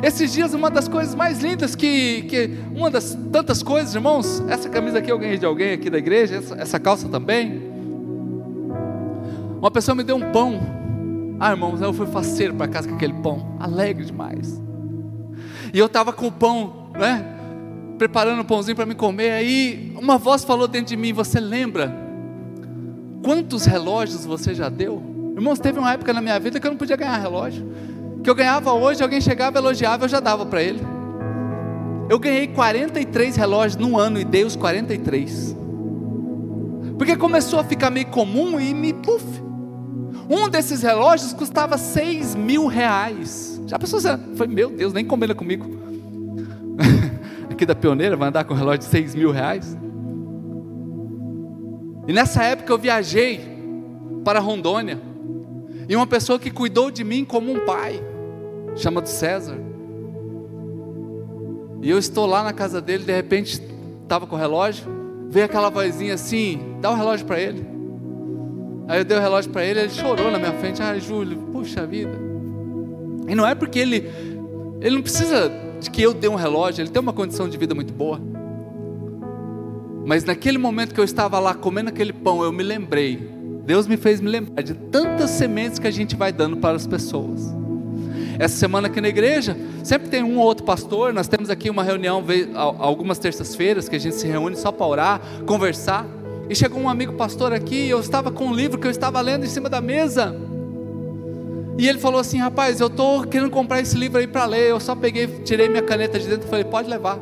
[0.00, 4.68] Esses dias, uma das coisas mais lindas que, que uma das tantas coisas, irmãos, essa
[4.68, 7.70] camisa aqui eu ganhei de alguém aqui da igreja, essa, essa calça também.
[9.58, 10.81] Uma pessoa me deu um pão
[11.44, 14.62] ah, irmãos, eu fui faceiro para casa com aquele pão, alegre demais.
[15.74, 17.24] E eu estava com o pão, né?
[17.98, 19.32] Preparando o pãozinho para me comer.
[19.32, 21.92] Aí uma voz falou dentro de mim: Você lembra
[23.24, 25.02] quantos relógios você já deu?
[25.34, 27.66] Irmãos, teve uma época na minha vida que eu não podia ganhar relógio.
[28.22, 30.80] Que eu ganhava hoje, alguém chegava, elogiava, eu já dava para ele.
[32.08, 35.56] Eu ganhei 43 relógios num ano e dei os 43.
[36.96, 39.41] Porque começou a ficar meio comum e me puf,
[40.28, 43.60] um desses relógios custava 6 mil reais.
[43.66, 44.00] Já pensou?
[44.36, 45.66] Foi, meu Deus, nem combina comigo.
[47.50, 49.76] Aqui da pioneira vai andar com um relógio de 6 mil reais.
[52.06, 53.40] E nessa época eu viajei
[54.24, 55.00] para Rondônia.
[55.88, 58.02] E uma pessoa que cuidou de mim como um pai,
[58.76, 59.56] chamado César.
[61.82, 63.60] E eu estou lá na casa dele, de repente
[64.02, 64.84] estava com o relógio,
[65.28, 67.71] veio aquela vozinha assim, dá o relógio para ele.
[68.88, 70.82] Aí eu dei o relógio para ele, ele chorou na minha frente.
[70.82, 72.12] Ah, Júlio, puxa vida.
[73.28, 74.10] E não é porque ele,
[74.80, 77.74] ele não precisa de que eu dê um relógio, ele tem uma condição de vida
[77.74, 78.20] muito boa.
[80.04, 83.30] Mas naquele momento que eu estava lá comendo aquele pão, eu me lembrei.
[83.64, 86.86] Deus me fez me lembrar de tantas sementes que a gente vai dando para as
[86.86, 87.54] pessoas.
[88.38, 91.12] Essa semana aqui na igreja, sempre tem um ou outro pastor.
[91.12, 92.24] Nós temos aqui uma reunião
[92.78, 96.06] algumas terças-feiras que a gente se reúne só para orar, conversar.
[96.52, 99.18] E chegou um amigo pastor aqui, e eu estava com um livro que eu estava
[99.22, 100.36] lendo em cima da mesa.
[101.78, 104.68] E ele falou assim: Rapaz, eu estou querendo comprar esse livro aí para ler.
[104.68, 107.18] Eu só peguei, tirei minha caneta de dentro e falei: Pode levar.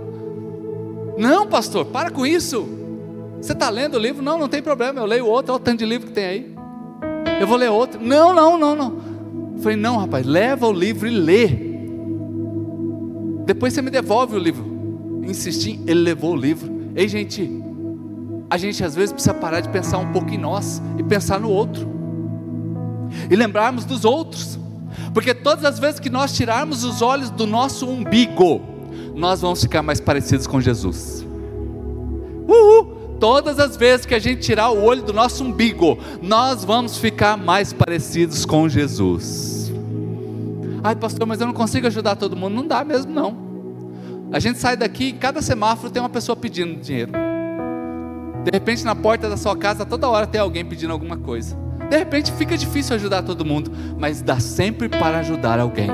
[1.17, 2.69] Não, pastor, para com isso.
[3.41, 4.21] Você está lendo o livro?
[4.21, 4.99] Não, não tem problema.
[4.99, 6.55] Eu leio outro, olha o tanto de livro que tem aí.
[7.41, 8.01] Eu vou ler outro.
[8.03, 9.01] Não, não, não, não.
[9.55, 11.47] Eu falei: Não, rapaz, leva o livro e lê.
[13.47, 15.23] Depois você me devolve o livro.
[15.23, 16.69] Insisti, ele levou o livro.
[16.97, 17.61] Ei, gente,
[18.51, 21.49] a gente às vezes precisa parar de pensar um pouco em nós e pensar no
[21.49, 21.89] outro,
[23.31, 24.59] e lembrarmos dos outros,
[25.15, 28.61] porque todas as vezes que nós tirarmos os olhos do nosso umbigo,
[29.15, 31.25] nós vamos ficar mais parecidos com Jesus.
[32.49, 32.99] Uhul!
[33.21, 37.37] Todas as vezes que a gente tirar o olho do nosso umbigo, nós vamos ficar
[37.37, 39.71] mais parecidos com Jesus.
[40.83, 42.55] Ai, pastor, mas eu não consigo ajudar todo mundo.
[42.55, 43.37] Não dá mesmo, não.
[44.33, 47.13] A gente sai daqui e cada semáforo tem uma pessoa pedindo dinheiro.
[48.45, 51.57] De repente, na porta da sua casa, toda hora tem alguém pedindo alguma coisa.
[51.91, 55.89] De repente, fica difícil ajudar todo mundo, mas dá sempre para ajudar alguém.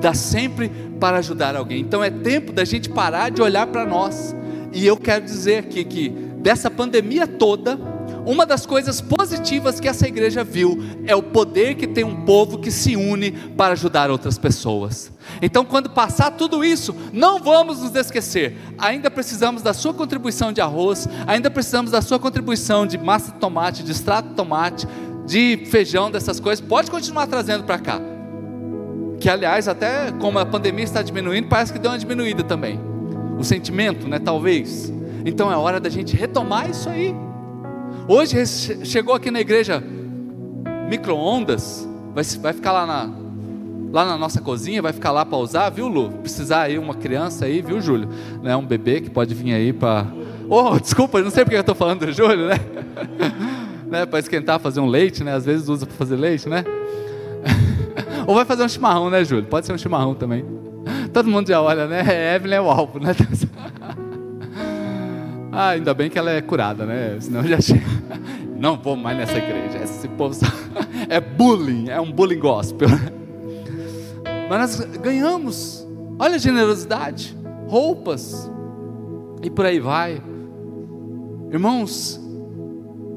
[0.00, 1.80] Dá sempre para ajudar alguém.
[1.80, 4.34] Então é tempo da gente parar de olhar para nós.
[4.72, 7.78] E eu quero dizer aqui que dessa pandemia toda,
[8.24, 12.58] uma das coisas positivas que essa igreja viu é o poder que tem um povo
[12.58, 15.12] que se une para ajudar outras pessoas.
[15.42, 18.56] Então, quando passar tudo isso, não vamos nos esquecer.
[18.78, 23.38] Ainda precisamos da sua contribuição de arroz, ainda precisamos da sua contribuição de massa de
[23.38, 24.88] tomate, de extrato de tomate,
[25.26, 26.64] de feijão, dessas coisas.
[26.64, 28.00] Pode continuar trazendo para cá.
[29.20, 32.80] Que, aliás, até como a pandemia está diminuindo, parece que deu uma diminuída também.
[33.38, 34.18] O sentimento, né?
[34.18, 34.92] Talvez.
[35.24, 37.14] Então é hora da gente retomar isso aí.
[38.06, 38.44] Hoje
[38.84, 39.82] chegou aqui na igreja
[40.90, 43.10] micro-ondas, vai, vai ficar lá na,
[43.90, 46.10] lá na nossa cozinha, vai ficar lá para usar, viu, Lu?
[46.10, 48.10] Precisar aí uma criança aí, viu, Júlio?
[48.42, 50.06] Né, um bebê que pode vir aí para.
[50.50, 52.60] Oh, desculpa, não sei porque eu estou falando do Júlio, né?
[53.88, 55.32] né para esquentar, fazer um leite, né?
[55.32, 56.62] Às vezes usa para fazer leite, né?
[58.26, 59.46] Ou vai fazer um chimarrão, né, Júlio?
[59.46, 60.44] Pode ser um chimarrão também.
[61.10, 62.04] Todo mundo já olha, né?
[62.06, 63.14] É Evelyn é o alvo, né?
[65.56, 67.16] Ah, ainda bem que ela é curada, né?
[67.20, 67.80] Senão já tinha.
[68.58, 69.78] Não vou mais nessa igreja.
[69.84, 70.36] Esse povo
[71.08, 72.88] é bullying, é um bullying gospel.
[74.50, 75.86] Mas nós ganhamos.
[76.18, 77.36] Olha a generosidade,
[77.68, 78.50] roupas
[79.44, 80.20] e por aí vai.
[81.52, 82.20] Irmãos,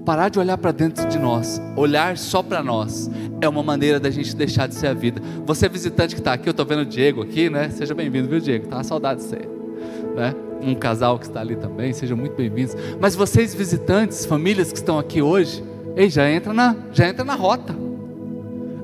[0.06, 3.10] parar de olhar para dentro de nós, olhar só para nós,
[3.42, 5.22] é uma maneira da gente deixar de ser a vida.
[5.46, 7.70] Você é visitante que está aqui, eu estou vendo o Diego aqui, né?
[7.70, 8.68] Seja bem-vindo, viu, Diego?
[8.68, 9.50] Tá saudade de você,
[10.16, 10.34] né?
[10.62, 12.76] Um casal que está ali também, sejam muito bem-vindos.
[13.00, 15.64] Mas vocês visitantes, famílias que estão aqui hoje,
[15.96, 17.76] ei, já entra na, já entra na rota.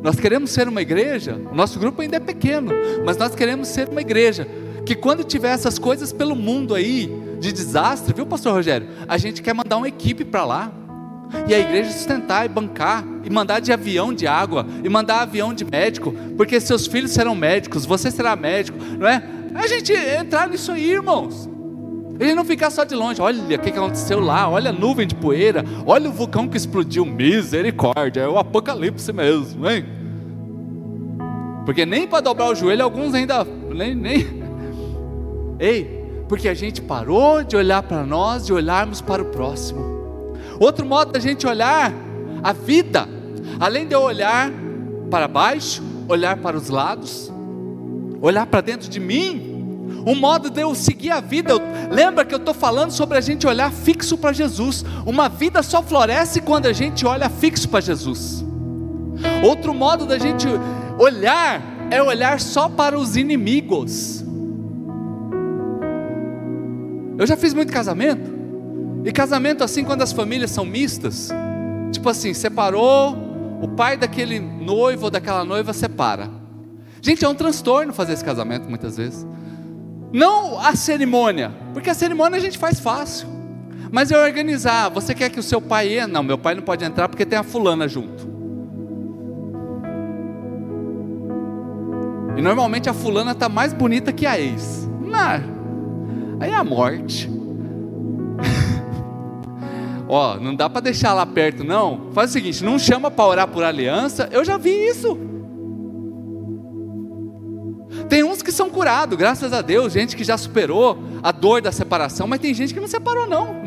[0.01, 2.71] Nós queremos ser uma igreja, o nosso grupo ainda é pequeno,
[3.05, 4.47] mas nós queremos ser uma igreja
[4.85, 7.09] que quando tiver essas coisas pelo mundo aí,
[7.39, 8.87] de desastre, viu, pastor Rogério?
[9.07, 10.71] A gente quer mandar uma equipe para lá.
[11.47, 15.51] E a igreja sustentar e bancar, e mandar de avião de água, e mandar avião
[15.51, 19.23] de médico, porque seus filhos serão médicos, você será médico, não é?
[19.55, 21.49] A gente entrar nisso aí, irmãos.
[22.19, 25.15] Ele não ficar só de longe, olha o que aconteceu lá, olha a nuvem de
[25.15, 29.85] poeira, olha o vulcão que explodiu, misericórdia, é o apocalipse mesmo, hein?
[31.65, 34.43] Porque nem para dobrar o joelho alguns ainda, nem, nem.
[35.59, 39.93] Ei, porque a gente parou de olhar para nós e olharmos para o próximo.
[40.59, 41.93] Outro modo da gente olhar
[42.43, 43.07] a vida,
[43.59, 44.51] além de eu olhar
[45.09, 47.31] para baixo, olhar para os lados,
[48.21, 49.52] olhar para dentro de mim,
[50.05, 51.53] um modo de eu seguir a vida.
[51.89, 54.83] lembra que eu estou falando sobre a gente olhar fixo para Jesus.
[55.05, 58.43] Uma vida só floresce quando a gente olha fixo para Jesus.
[59.43, 60.47] Outro modo da gente
[60.97, 64.23] olhar é olhar só para os inimigos.
[67.17, 68.33] Eu já fiz muito casamento.
[69.05, 71.29] E casamento assim quando as famílias são mistas.
[71.91, 73.15] Tipo assim, separou,
[73.61, 76.29] o pai daquele noivo ou daquela noiva separa.
[77.01, 79.25] Gente, é um transtorno fazer esse casamento muitas vezes.
[80.13, 83.27] Não a cerimônia, porque a cerimônia a gente faz fácil.
[83.91, 84.89] Mas é organizar.
[84.89, 86.11] Você quer que o seu pai entre?
[86.11, 88.31] Não, meu pai não pode entrar porque tem a fulana junto.
[92.35, 94.87] E normalmente a fulana está mais bonita que a ex.
[95.01, 97.29] Não, aí é a morte.
[100.07, 102.11] Ó, não dá para deixar lá perto, não.
[102.13, 104.27] Faz o seguinte: não chama para orar por aliança.
[104.31, 105.32] Eu já vi isso.
[108.63, 112.53] São curados, graças a Deus, gente que já superou a dor da separação, mas tem
[112.53, 113.61] gente que não separou, não.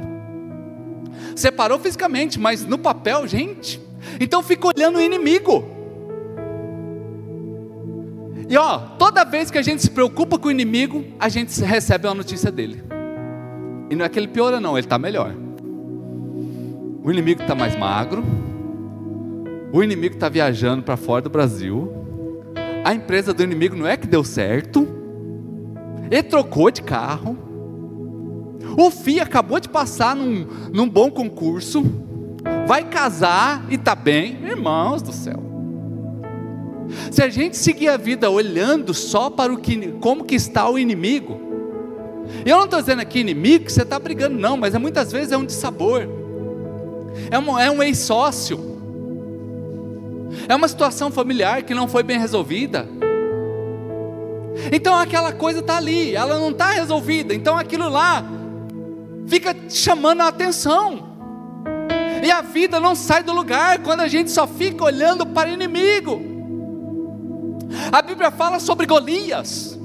[1.35, 3.79] Separou fisicamente, mas no papel, gente.
[4.19, 5.69] Então fica olhando o inimigo.
[8.49, 12.07] E ó, toda vez que a gente se preocupa com o inimigo, a gente recebe
[12.07, 12.83] uma notícia dele.
[13.91, 15.35] E não é que ele piora, não, ele está melhor.
[17.03, 18.25] O inimigo está mais magro,
[19.73, 22.06] o inimigo está viajando para fora do Brasil,
[22.87, 24.87] a empresa do inimigo não é que deu certo,
[26.09, 27.37] ele trocou de carro,
[28.79, 31.83] o FI acabou de passar num, num bom concurso,
[32.65, 35.43] vai casar e está bem, irmãos do céu.
[37.11, 40.79] Se a gente seguir a vida olhando só para o que, como que está o
[40.79, 41.41] inimigo,
[42.45, 45.33] eu não estou dizendo aqui inimigo que você está brigando, não, mas é, muitas vezes
[45.33, 46.03] é um dissabor,
[47.33, 48.76] é um, é um ex-sócio,
[50.49, 52.89] é uma situação familiar que não foi bem resolvida.
[54.73, 58.25] Então aquela coisa está ali, ela não está resolvida, então aquilo lá
[59.27, 61.07] fica chamando a atenção.
[62.23, 65.53] E a vida não sai do lugar quando a gente só fica olhando para o
[65.53, 66.21] inimigo.
[67.93, 69.79] A Bíblia fala sobre Golias.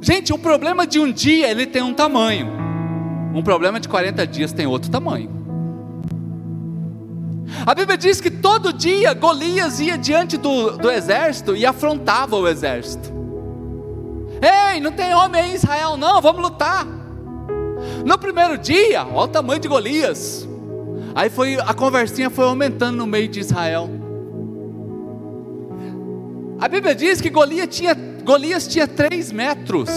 [0.00, 2.48] Gente, o problema de um dia ele tem um tamanho.
[3.34, 5.35] Um problema de 40 dias tem outro tamanho.
[7.64, 12.46] A Bíblia diz que todo dia Golias ia diante do, do exército e afrontava o
[12.46, 13.14] exército.
[14.42, 16.86] Ei, não tem homem em Israel, não, vamos lutar.
[18.04, 20.46] No primeiro dia, olha o tamanho de Golias.
[21.14, 23.88] Aí foi a conversinha foi aumentando no meio de Israel.
[26.58, 29.90] A Bíblia diz que Golias tinha, Golias tinha 3 metros.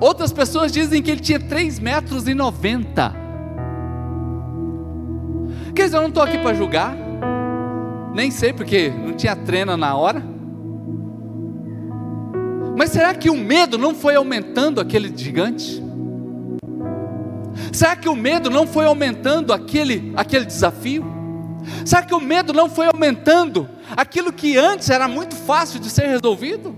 [0.00, 3.25] Outras pessoas dizem que ele tinha 3 metros e 90.
[5.84, 6.96] Dizer, eu não estou aqui para julgar,
[8.12, 10.22] nem sei porque não tinha treino na hora.
[12.76, 15.82] Mas será que o medo não foi aumentando aquele gigante?
[17.72, 21.04] Será que o medo não foi aumentando aquele, aquele desafio?
[21.84, 26.06] Será que o medo não foi aumentando aquilo que antes era muito fácil de ser
[26.06, 26.74] resolvido?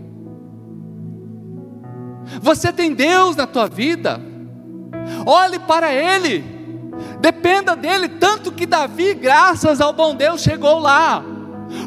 [2.42, 4.20] Você tem Deus na tua vida,
[5.24, 6.57] olhe para Ele
[7.20, 11.22] Dependa dele, tanto que Davi, graças ao bom Deus, chegou lá.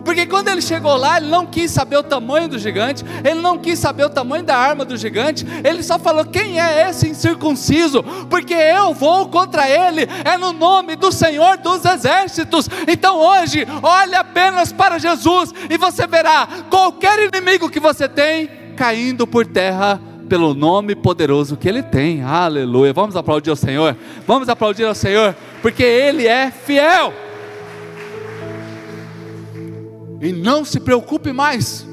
[0.03, 3.57] Porque quando ele chegou lá, ele não quis saber o tamanho do gigante, ele não
[3.57, 8.03] quis saber o tamanho da arma do gigante, ele só falou: quem é esse incircunciso?
[8.29, 12.69] Porque eu vou contra ele, é no nome do Senhor dos Exércitos.
[12.87, 19.27] Então hoje, olhe apenas para Jesus e você verá qualquer inimigo que você tem caindo
[19.27, 19.99] por terra
[20.31, 22.23] pelo nome poderoso que Ele tem.
[22.23, 22.93] Aleluia.
[22.93, 23.97] Vamos aplaudir ao Senhor.
[24.25, 27.11] Vamos aplaudir ao Senhor, porque Ele é fiel.
[30.21, 31.85] E não se preocupe mais.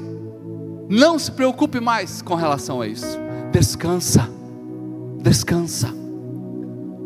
[0.87, 3.19] Não se preocupe mais com relação a isso.
[3.51, 4.29] Descansa.
[5.21, 5.93] Descansa.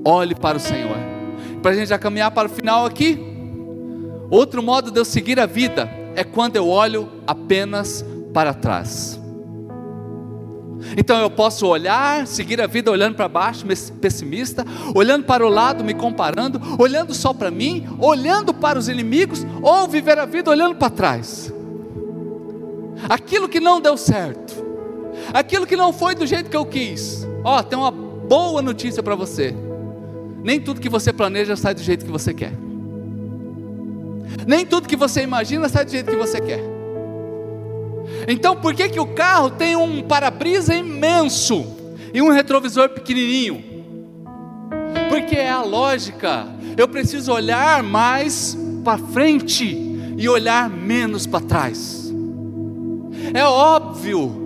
[0.06, 0.98] Olhe para o Senhor.
[1.64, 3.20] Para a gente já caminhar para o final aqui.
[4.30, 9.23] Outro modo de eu seguir a vida é quando eu olho apenas para trás.
[10.98, 13.66] Então eu posso olhar, seguir a vida olhando para baixo,
[14.00, 19.46] pessimista, olhando para o lado, me comparando, olhando só para mim, olhando para os inimigos,
[19.62, 21.54] ou viver a vida olhando para trás.
[23.10, 24.64] Aquilo que não deu certo,
[25.34, 27.28] aquilo que não foi do jeito que eu quis.
[27.44, 29.54] Ó, oh, tem uma boa notícia para você.
[30.44, 32.54] Nem tudo que você planeja sai do jeito que você quer.
[34.46, 36.73] Nem tudo que você imagina sai do jeito que você quer.
[38.28, 41.66] Então, por que, que o carro tem um para-brisa imenso
[42.14, 43.64] e um retrovisor pequenininho?
[45.10, 46.48] Porque é a lógica.
[46.78, 49.76] Eu preciso olhar mais para frente
[50.18, 52.12] e olhar menos para trás.
[53.34, 54.43] É óbvio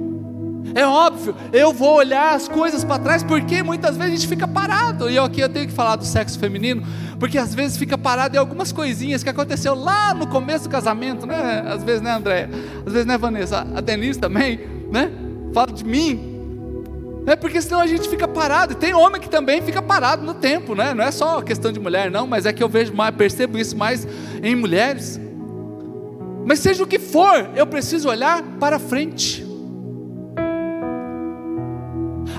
[0.75, 4.47] é óbvio, eu vou olhar as coisas para trás, porque muitas vezes a gente fica
[4.47, 5.09] parado.
[5.09, 6.83] E aqui eu tenho que falar do sexo feminino,
[7.19, 11.25] porque às vezes fica parado em algumas coisinhas que aconteceu lá no começo do casamento,
[11.25, 11.63] né?
[11.67, 12.49] Às vezes, né, André?
[12.85, 13.67] Às vezes, né, Vanessa?
[13.75, 14.59] A Denise também,
[14.91, 15.11] né?
[15.53, 16.35] Fala de mim.
[17.25, 18.73] É porque senão a gente fica parado.
[18.73, 20.93] E tem homem que também fica parado no tempo, né?
[20.93, 23.75] Não é só questão de mulher, não, mas é que eu vejo mais, percebo isso
[23.75, 24.07] mais
[24.43, 25.19] em mulheres.
[26.45, 29.46] Mas seja o que for, eu preciso olhar para frente.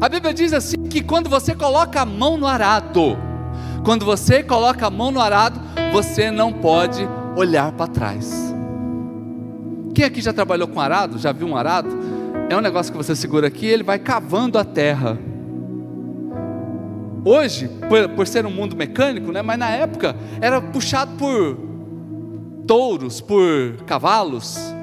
[0.00, 3.18] A Bíblia diz assim que quando você coloca a mão no arado,
[3.84, 5.60] quando você coloca a mão no arado,
[5.92, 8.54] você não pode olhar para trás.
[9.94, 11.18] Quem aqui já trabalhou com arado?
[11.18, 11.88] Já viu um arado?
[12.48, 15.18] É um negócio que você segura aqui, ele vai cavando a terra.
[17.24, 21.58] Hoje, por, por ser um mundo mecânico, né, mas na época era puxado por
[22.66, 24.77] touros, por cavalos.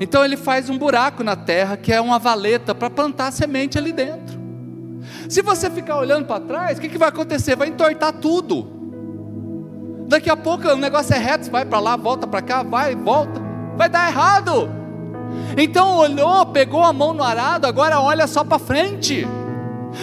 [0.00, 3.92] Então ele faz um buraco na terra, que é uma valeta, para plantar semente ali
[3.92, 4.40] dentro.
[5.28, 7.54] Se você ficar olhando para trás, o que, que vai acontecer?
[7.54, 8.66] Vai entortar tudo.
[10.08, 13.40] Daqui a pouco o negócio é reto, vai para lá, volta para cá, vai, volta.
[13.76, 14.70] Vai dar errado.
[15.56, 19.28] Então olhou, pegou a mão no arado, agora olha só para frente.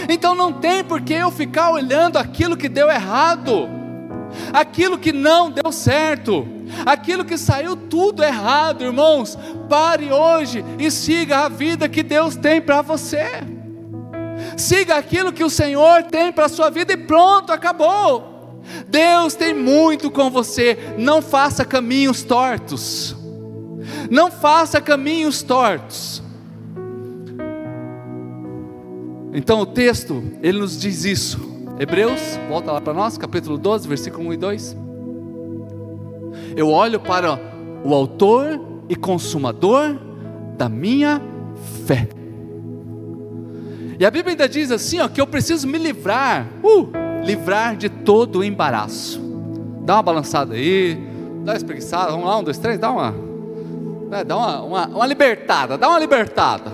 [0.07, 3.67] Então não tem por que eu ficar olhando aquilo que deu errado,
[4.53, 9.37] aquilo que não deu certo aquilo que saiu tudo errado, irmãos,
[9.69, 13.25] pare hoje e siga a vida que Deus tem para você.
[14.55, 18.61] Siga aquilo que o Senhor tem para a sua vida e pronto, acabou.
[18.87, 23.15] Deus tem muito com você, não faça caminhos tortos.
[24.09, 26.21] Não faça caminhos tortos.
[29.33, 31.39] Então o texto, ele nos diz isso.
[31.79, 34.86] Hebreus, volta lá para nós, capítulo 12, versículo 1 e 2
[36.57, 37.39] eu olho para
[37.83, 39.95] o Autor e Consumador
[40.57, 41.21] da minha
[41.85, 42.09] fé.
[43.99, 46.89] E a Bíblia ainda diz assim, ó, que eu preciso me livrar, uh,
[47.23, 49.21] livrar de todo o embaraço.
[49.83, 50.95] Dá uma balançada aí,
[51.43, 53.11] dá uma espreguiçada, vamos lá, um, dois, três, dá uma,
[54.09, 56.71] né, dá uma, uma, uma libertada, dá uma libertada.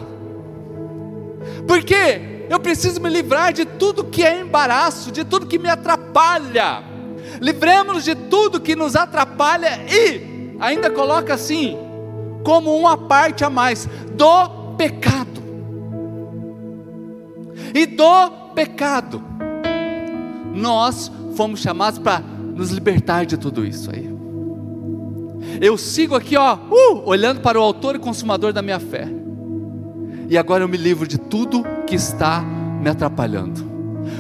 [1.68, 6.93] Porque eu preciso me livrar de tudo que é embaraço, de tudo que me atrapalha
[7.44, 11.78] livremos-nos de tudo que nos atrapalha e ainda coloca assim,
[12.42, 13.86] como uma parte a mais,
[14.16, 15.44] do pecado.
[17.76, 19.22] E do pecado,
[20.54, 24.10] nós fomos chamados para nos libertar de tudo isso aí.
[25.60, 29.06] Eu sigo aqui, ó, uh, olhando para o autor e consumador da minha fé.
[30.30, 33.62] E agora eu me livro de tudo que está me atrapalhando.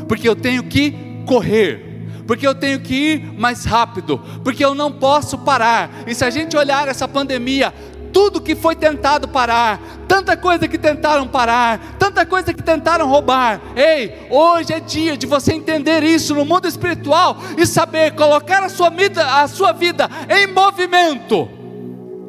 [0.10, 0.94] Porque eu tenho que
[1.26, 1.93] correr
[2.28, 5.90] porque eu tenho que ir mais rápido, porque eu não posso parar.
[6.08, 7.74] E se a gente olhar essa pandemia,
[8.14, 13.60] tudo que foi tentado parar, tanta coisa que tentaram parar, tanta coisa que tentaram roubar.
[13.76, 18.70] Ei, hoje é dia de você entender isso no mundo espiritual e saber colocar a
[18.70, 21.50] sua vida, a sua vida em movimento.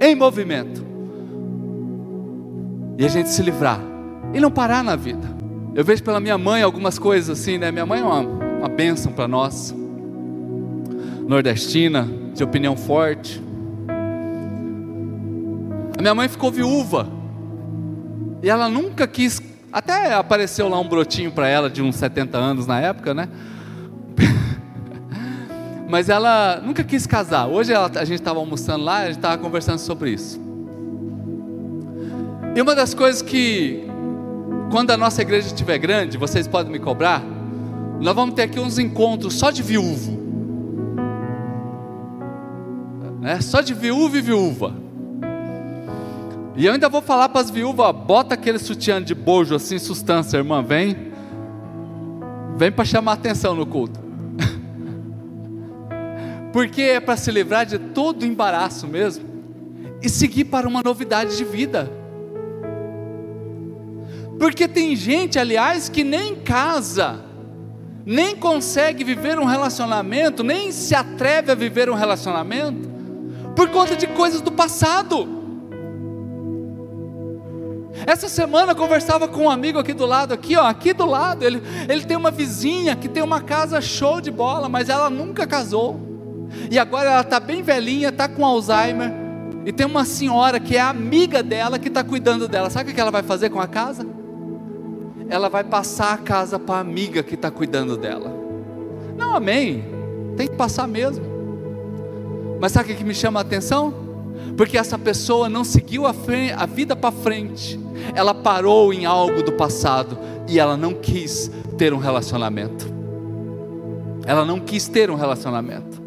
[0.01, 0.83] Em movimento.
[2.99, 3.81] E a gente se livrar
[4.33, 5.35] e não parar na vida.
[5.75, 7.71] Eu vejo pela minha mãe algumas coisas assim, né?
[7.71, 9.75] Minha mãe é uma, uma bênção para nós
[11.27, 13.43] nordestina, de opinião forte.
[15.97, 17.09] A minha mãe ficou viúva.
[18.43, 19.41] E ela nunca quis.
[19.73, 23.29] Até apareceu lá um brotinho para ela de uns 70 anos na época, né?
[25.89, 27.47] Mas ela nunca quis casar.
[27.47, 30.41] Hoje ela, a gente estava almoçando lá, a gente estava conversando sobre isso.
[32.55, 33.85] E uma das coisas que,
[34.71, 37.21] quando a nossa igreja estiver grande, vocês podem me cobrar,
[38.01, 40.24] nós vamos ter aqui uns encontros só de viúvo
[43.25, 43.41] né?
[43.41, 44.75] Só de viúva e viúva.
[46.55, 50.37] E eu ainda vou falar para as viúvas, bota aquele sutiã de bojo assim, sustância,
[50.37, 51.11] irmã, vem.
[52.59, 53.99] Vem para chamar atenção no culto.
[56.53, 59.25] Porque é para se livrar de todo embaraço mesmo
[60.03, 61.91] e seguir para uma novidade de vida.
[64.39, 67.25] Porque tem gente, aliás, que nem casa,
[68.05, 72.94] nem consegue viver um relacionamento, nem se atreve a viver um relacionamento,
[73.55, 75.45] por conta de coisas do passado.
[78.07, 81.45] Essa semana eu conversava com um amigo aqui do lado, aqui ó, aqui do lado,
[81.45, 85.47] ele, ele tem uma vizinha que tem uma casa show de bola, mas ela nunca
[85.47, 86.01] casou.
[86.71, 89.13] E agora ela está bem velhinha, está com Alzheimer,
[89.65, 92.69] e tem uma senhora que é amiga dela que está cuidando dela.
[92.69, 94.07] Sabe o que ela vai fazer com a casa?
[95.29, 98.31] Ela vai passar a casa para a amiga que está cuidando dela.
[99.17, 99.85] Não, amém.
[100.37, 101.34] Tem que passar mesmo.
[102.61, 103.93] Mas sabe o que me chama a atenção?
[104.57, 107.79] Porque essa pessoa não seguiu a, frente, a vida para frente,
[108.15, 112.93] ela parou em algo do passado e ela não quis ter um relacionamento.
[114.27, 116.03] Ela não quis ter um relacionamento.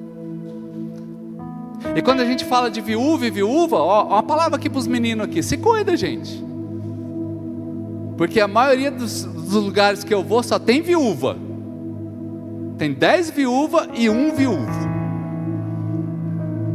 [1.95, 4.87] E quando a gente fala de viúva e viúva, ó, uma palavra aqui para os
[4.87, 6.43] meninos aqui, se cuida, gente.
[8.17, 11.37] Porque a maioria dos, dos lugares que eu vou só tem viúva.
[12.77, 14.96] Tem dez viúvas e um viúvo.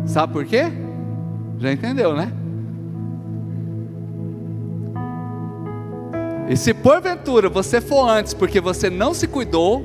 [0.07, 0.64] Sabe por quê?
[1.59, 2.32] Já entendeu, né?
[6.48, 9.82] E se porventura você for antes porque você não se cuidou,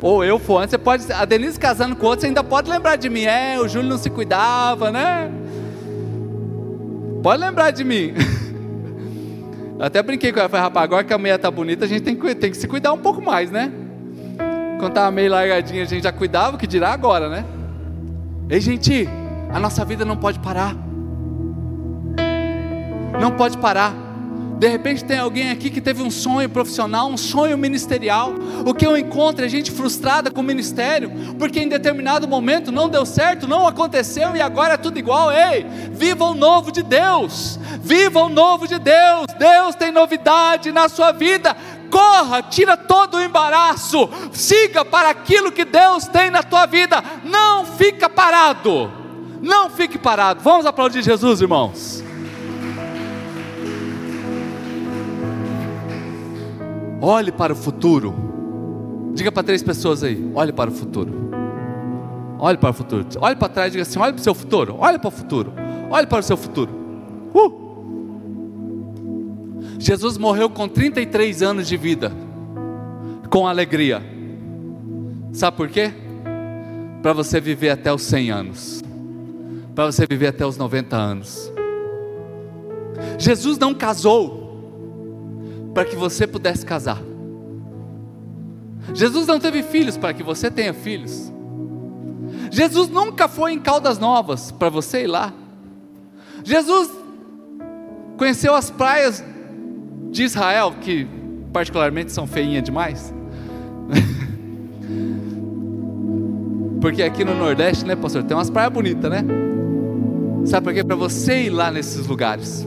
[0.00, 1.12] ou eu for antes, você pode.
[1.12, 3.24] A Denise casando com outro, você ainda pode lembrar de mim.
[3.24, 5.30] É, o Júlio não se cuidava, né?
[7.22, 8.14] Pode lembrar de mim.
[9.78, 12.02] Eu até brinquei com ela, falei, rapaz, agora que a mulher tá bonita, a gente
[12.02, 13.72] tem que, tem que se cuidar um pouco mais, né?
[14.78, 17.46] Quando tava meio largadinha, a gente já cuidava, o que dirá agora, né?
[18.50, 19.08] Ei, gente,
[19.52, 20.74] a nossa vida não pode parar.
[23.20, 23.94] não pode parar.
[24.58, 28.34] De repente tem alguém aqui que teve um sonho profissional, um sonho ministerial.
[28.66, 32.88] O que eu encontro é gente frustrada com o ministério, porque em determinado momento não
[32.88, 35.30] deu certo, não aconteceu e agora é tudo igual.
[35.30, 39.26] Ei, viva o novo de Deus, viva o novo de Deus.
[39.38, 41.56] Deus tem novidade na sua vida.
[41.90, 47.02] Corra, tira todo o embaraço, siga para aquilo que Deus tem na tua vida.
[47.24, 48.90] Não fica parado.
[49.42, 50.40] Não fique parado.
[50.42, 52.02] Vamos aplaudir Jesus, irmãos.
[57.00, 58.14] Olhe para o futuro.
[59.14, 61.30] Diga para três pessoas aí: olhe para o futuro.
[62.38, 63.06] Olhe para o futuro.
[63.20, 64.76] Olhe para trás e diga assim: olhe para o seu futuro.
[64.78, 65.52] Olhe para o futuro.
[65.90, 66.70] Olhe para o seu futuro.
[67.34, 67.59] Uh!
[69.80, 72.12] Jesus morreu com 33 anos de vida,
[73.30, 74.02] com alegria.
[75.32, 75.90] Sabe por quê?
[77.02, 78.84] Para você viver até os 100 anos,
[79.74, 81.50] para você viver até os 90 anos.
[83.16, 87.00] Jesus não casou para que você pudesse casar.
[88.92, 91.32] Jesus não teve filhos para que você tenha filhos.
[92.50, 95.32] Jesus nunca foi em Caldas Novas para você ir lá.
[96.44, 96.90] Jesus
[98.18, 99.24] conheceu as praias
[100.10, 101.06] de Israel, que
[101.52, 103.14] particularmente são feinhas demais.
[106.80, 109.24] Porque aqui no Nordeste, né, pastor, tem umas praias bonitas, né?
[110.44, 110.82] Sabe por quê?
[110.82, 112.66] Para você ir lá nesses lugares.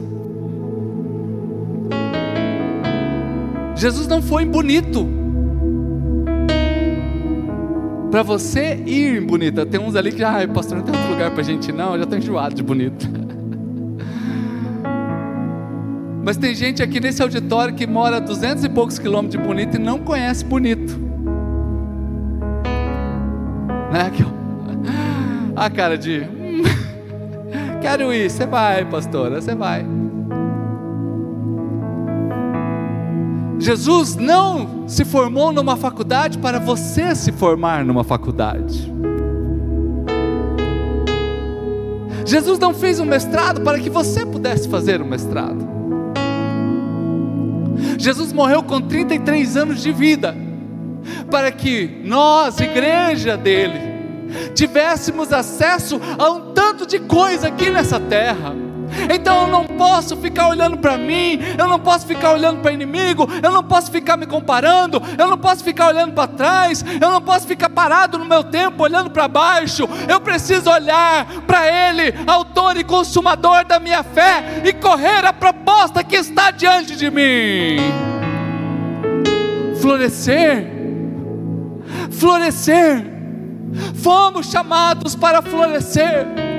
[3.74, 5.06] Jesus não foi bonito.
[8.10, 11.42] Para você ir bonita, tem uns ali que, ah, pastor, não tem outro lugar para
[11.42, 13.08] gente ir, não, eu já estou enjoado de bonito.
[16.24, 19.76] Mas tem gente aqui nesse auditório que mora a duzentos e poucos quilômetros de bonito
[19.76, 20.98] e não conhece bonito.
[23.92, 24.10] Né?
[25.54, 26.22] A cara de.
[27.82, 29.84] Quero ir, você vai, pastora, você vai.
[33.58, 38.90] Jesus não se formou numa faculdade para você se formar numa faculdade.
[42.24, 45.83] Jesus não fez um mestrado para que você pudesse fazer um mestrado.
[48.04, 50.36] Jesus morreu com 33 anos de vida,
[51.30, 53.80] para que nós, igreja dele,
[54.54, 58.63] tivéssemos acesso a um tanto de coisa aqui nessa terra.
[59.12, 62.74] Então eu não posso ficar olhando para mim, eu não posso ficar olhando para o
[62.74, 67.10] inimigo, eu não posso ficar me comparando, eu não posso ficar olhando para trás, eu
[67.10, 69.88] não posso ficar parado no meu tempo olhando para baixo.
[70.08, 76.02] Eu preciso olhar para Ele, autor e consumador da minha fé, e correr a proposta
[76.04, 77.78] que está diante de mim.
[79.80, 80.70] Florescer,
[82.10, 83.12] florescer.
[83.94, 86.53] Fomos chamados para florescer.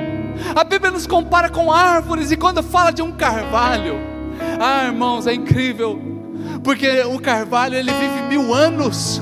[0.54, 3.96] A Bíblia nos compara com árvores, e quando fala de um carvalho,
[4.60, 6.00] ah, irmãos, é incrível,
[6.62, 9.20] porque o carvalho ele vive mil anos,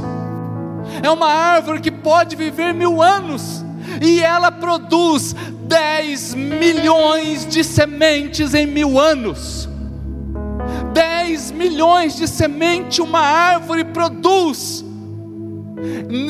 [1.03, 3.65] é uma árvore que pode viver mil anos,
[4.01, 9.69] e ela produz 10 milhões de sementes em mil anos.
[10.93, 14.85] 10 milhões de semente uma árvore produz.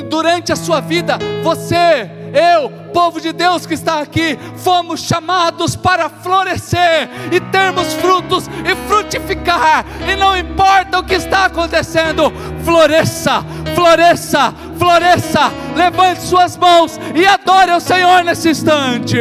[0.09, 6.09] Durante a sua vida, você eu, povo de Deus que está aqui, fomos chamados para
[6.09, 12.33] florescer e termos frutos e frutificar, e não importa o que está acontecendo,
[12.65, 19.17] floresça, floresça, floresça, levante suas mãos e adore o Senhor nesse instante.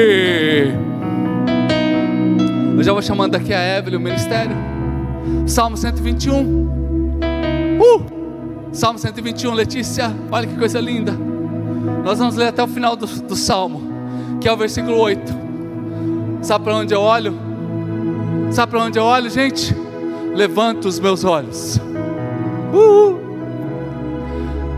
[2.76, 4.56] Eu já vou chamando aqui a Evelyn, o ministério.
[5.46, 6.42] Salmo 121.
[7.80, 8.24] Uh!
[8.72, 11.14] Salmo 121, Letícia, olha que coisa linda.
[12.04, 13.82] Nós vamos ler até o final do, do salmo,
[14.40, 15.22] que é o versículo 8.
[16.42, 17.38] Sabe para onde eu olho?
[18.52, 19.76] Sabe para onde eu olho, gente?
[20.34, 21.80] Levanto os meus olhos.
[22.74, 23.20] Uh!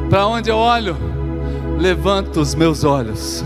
[0.09, 0.97] Para onde eu olho?
[1.77, 3.43] Levanto os meus olhos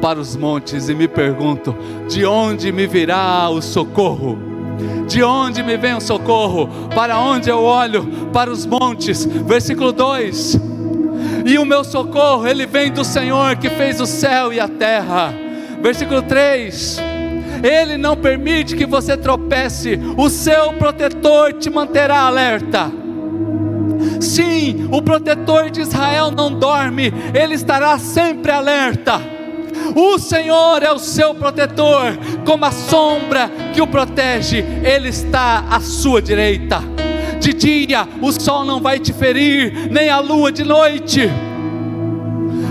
[0.00, 1.74] para os montes e me pergunto:
[2.08, 4.38] de onde me virá o socorro?
[5.08, 6.68] De onde me vem o socorro?
[6.94, 8.06] Para onde eu olho?
[8.32, 9.24] Para os montes.
[9.24, 10.73] Versículo 2
[11.44, 15.34] e o meu socorro, ele vem do Senhor que fez o céu e a terra.
[15.82, 16.98] Versículo 3.
[17.62, 22.90] Ele não permite que você tropece, o seu protetor te manterá alerta.
[24.20, 29.20] Sim, o protetor de Israel não dorme, ele estará sempre alerta.
[29.94, 35.80] O Senhor é o seu protetor, como a sombra que o protege, ele está à
[35.80, 37.03] sua direita
[37.44, 41.30] de dia o sol não vai te ferir, nem a lua de noite.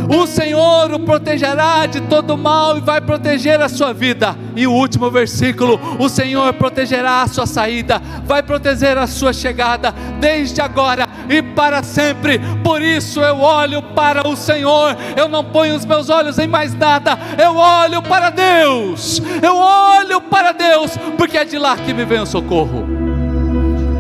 [0.10, 4.36] O Senhor o protegerá de todo mal e vai proteger a sua vida.
[4.56, 9.94] E o último versículo: O Senhor protegerá a sua saída, vai proteger a sua chegada,
[10.20, 12.40] desde agora e para sempre.
[12.64, 16.74] Por isso eu olho para o Senhor, eu não ponho os meus olhos em mais
[16.74, 22.04] nada, eu olho para Deus, eu olho para Deus, porque é de lá que me
[22.04, 23.03] vem o socorro,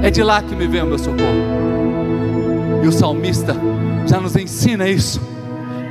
[0.04, 1.24] é de lá que me vem o meu socorro.
[2.84, 3.56] E o salmista
[4.06, 5.22] já nos ensina isso,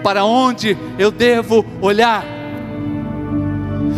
[0.05, 2.23] para onde eu devo olhar.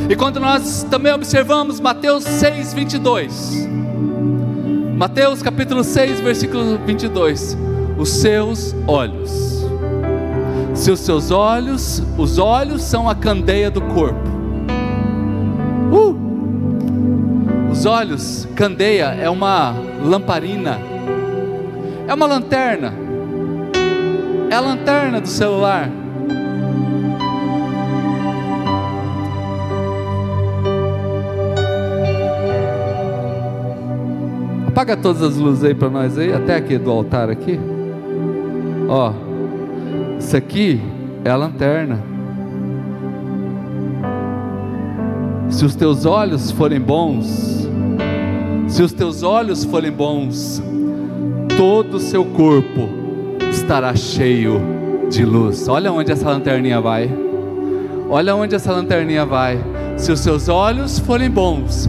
[0.09, 3.69] E quando nós também observamos Mateus 6, 22,
[4.97, 7.59] Mateus capítulo 6, versículo 22,
[7.99, 9.67] os seus olhos,
[10.75, 14.31] se os seus olhos, os olhos são a candeia do corpo,
[15.91, 17.73] uh!
[17.73, 19.75] os olhos, candeia é uma
[20.05, 20.79] lamparina,
[22.07, 22.93] é uma lanterna.
[24.51, 25.91] É a lanterna do celular.
[34.69, 37.59] Apaga todas as luzes aí para nós aí, até aqui do altar aqui.
[38.89, 39.13] Ó,
[40.19, 40.81] isso aqui
[41.25, 41.99] é a lanterna.
[45.49, 47.69] Se os teus olhos forem bons,
[48.67, 50.63] se os teus olhos forem bons,
[51.57, 52.89] todo o seu corpo
[53.51, 54.61] estará cheio
[55.11, 55.69] de luz.
[55.69, 57.11] Olha onde essa lanterninha vai.
[58.09, 59.59] Olha onde essa lanterninha vai.
[59.97, 61.89] Se os seus olhos forem bons,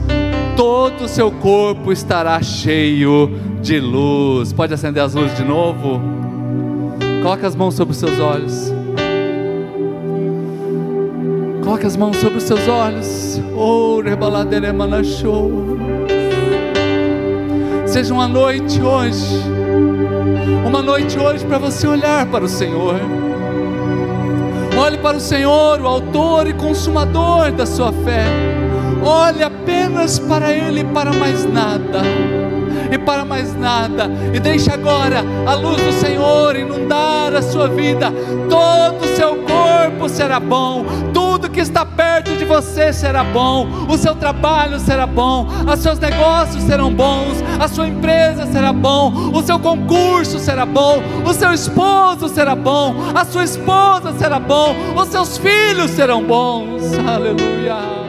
[0.55, 4.53] todo o seu corpo estará cheio de luz.
[4.53, 5.99] Pode acender as luzes de novo?
[7.21, 8.73] Coloque as mãos sobre os seus olhos.
[11.63, 13.41] Coloque as mãos sobre os seus olhos.
[13.57, 14.03] Oh,
[15.03, 15.84] show.
[17.95, 19.41] Seja uma noite hoje,
[20.67, 22.99] uma noite hoje para você olhar para o Senhor.
[24.77, 28.25] Olhe para o Senhor, o Autor e Consumador da sua fé.
[29.01, 32.01] Olhe apenas para Ele e para mais nada.
[32.91, 38.11] E para mais nada, e deixe agora a luz do Senhor inundar a sua vida,
[38.49, 40.85] todo o seu corpo será bom,
[41.56, 46.62] que está perto de você será bom, o seu trabalho será bom, os seus negócios
[46.64, 52.28] serão bons, a sua empresa será bom, o seu concurso será bom, o seu esposo
[52.28, 56.84] será bom, a sua esposa será bom, os seus filhos serão bons.
[57.08, 58.05] Aleluia.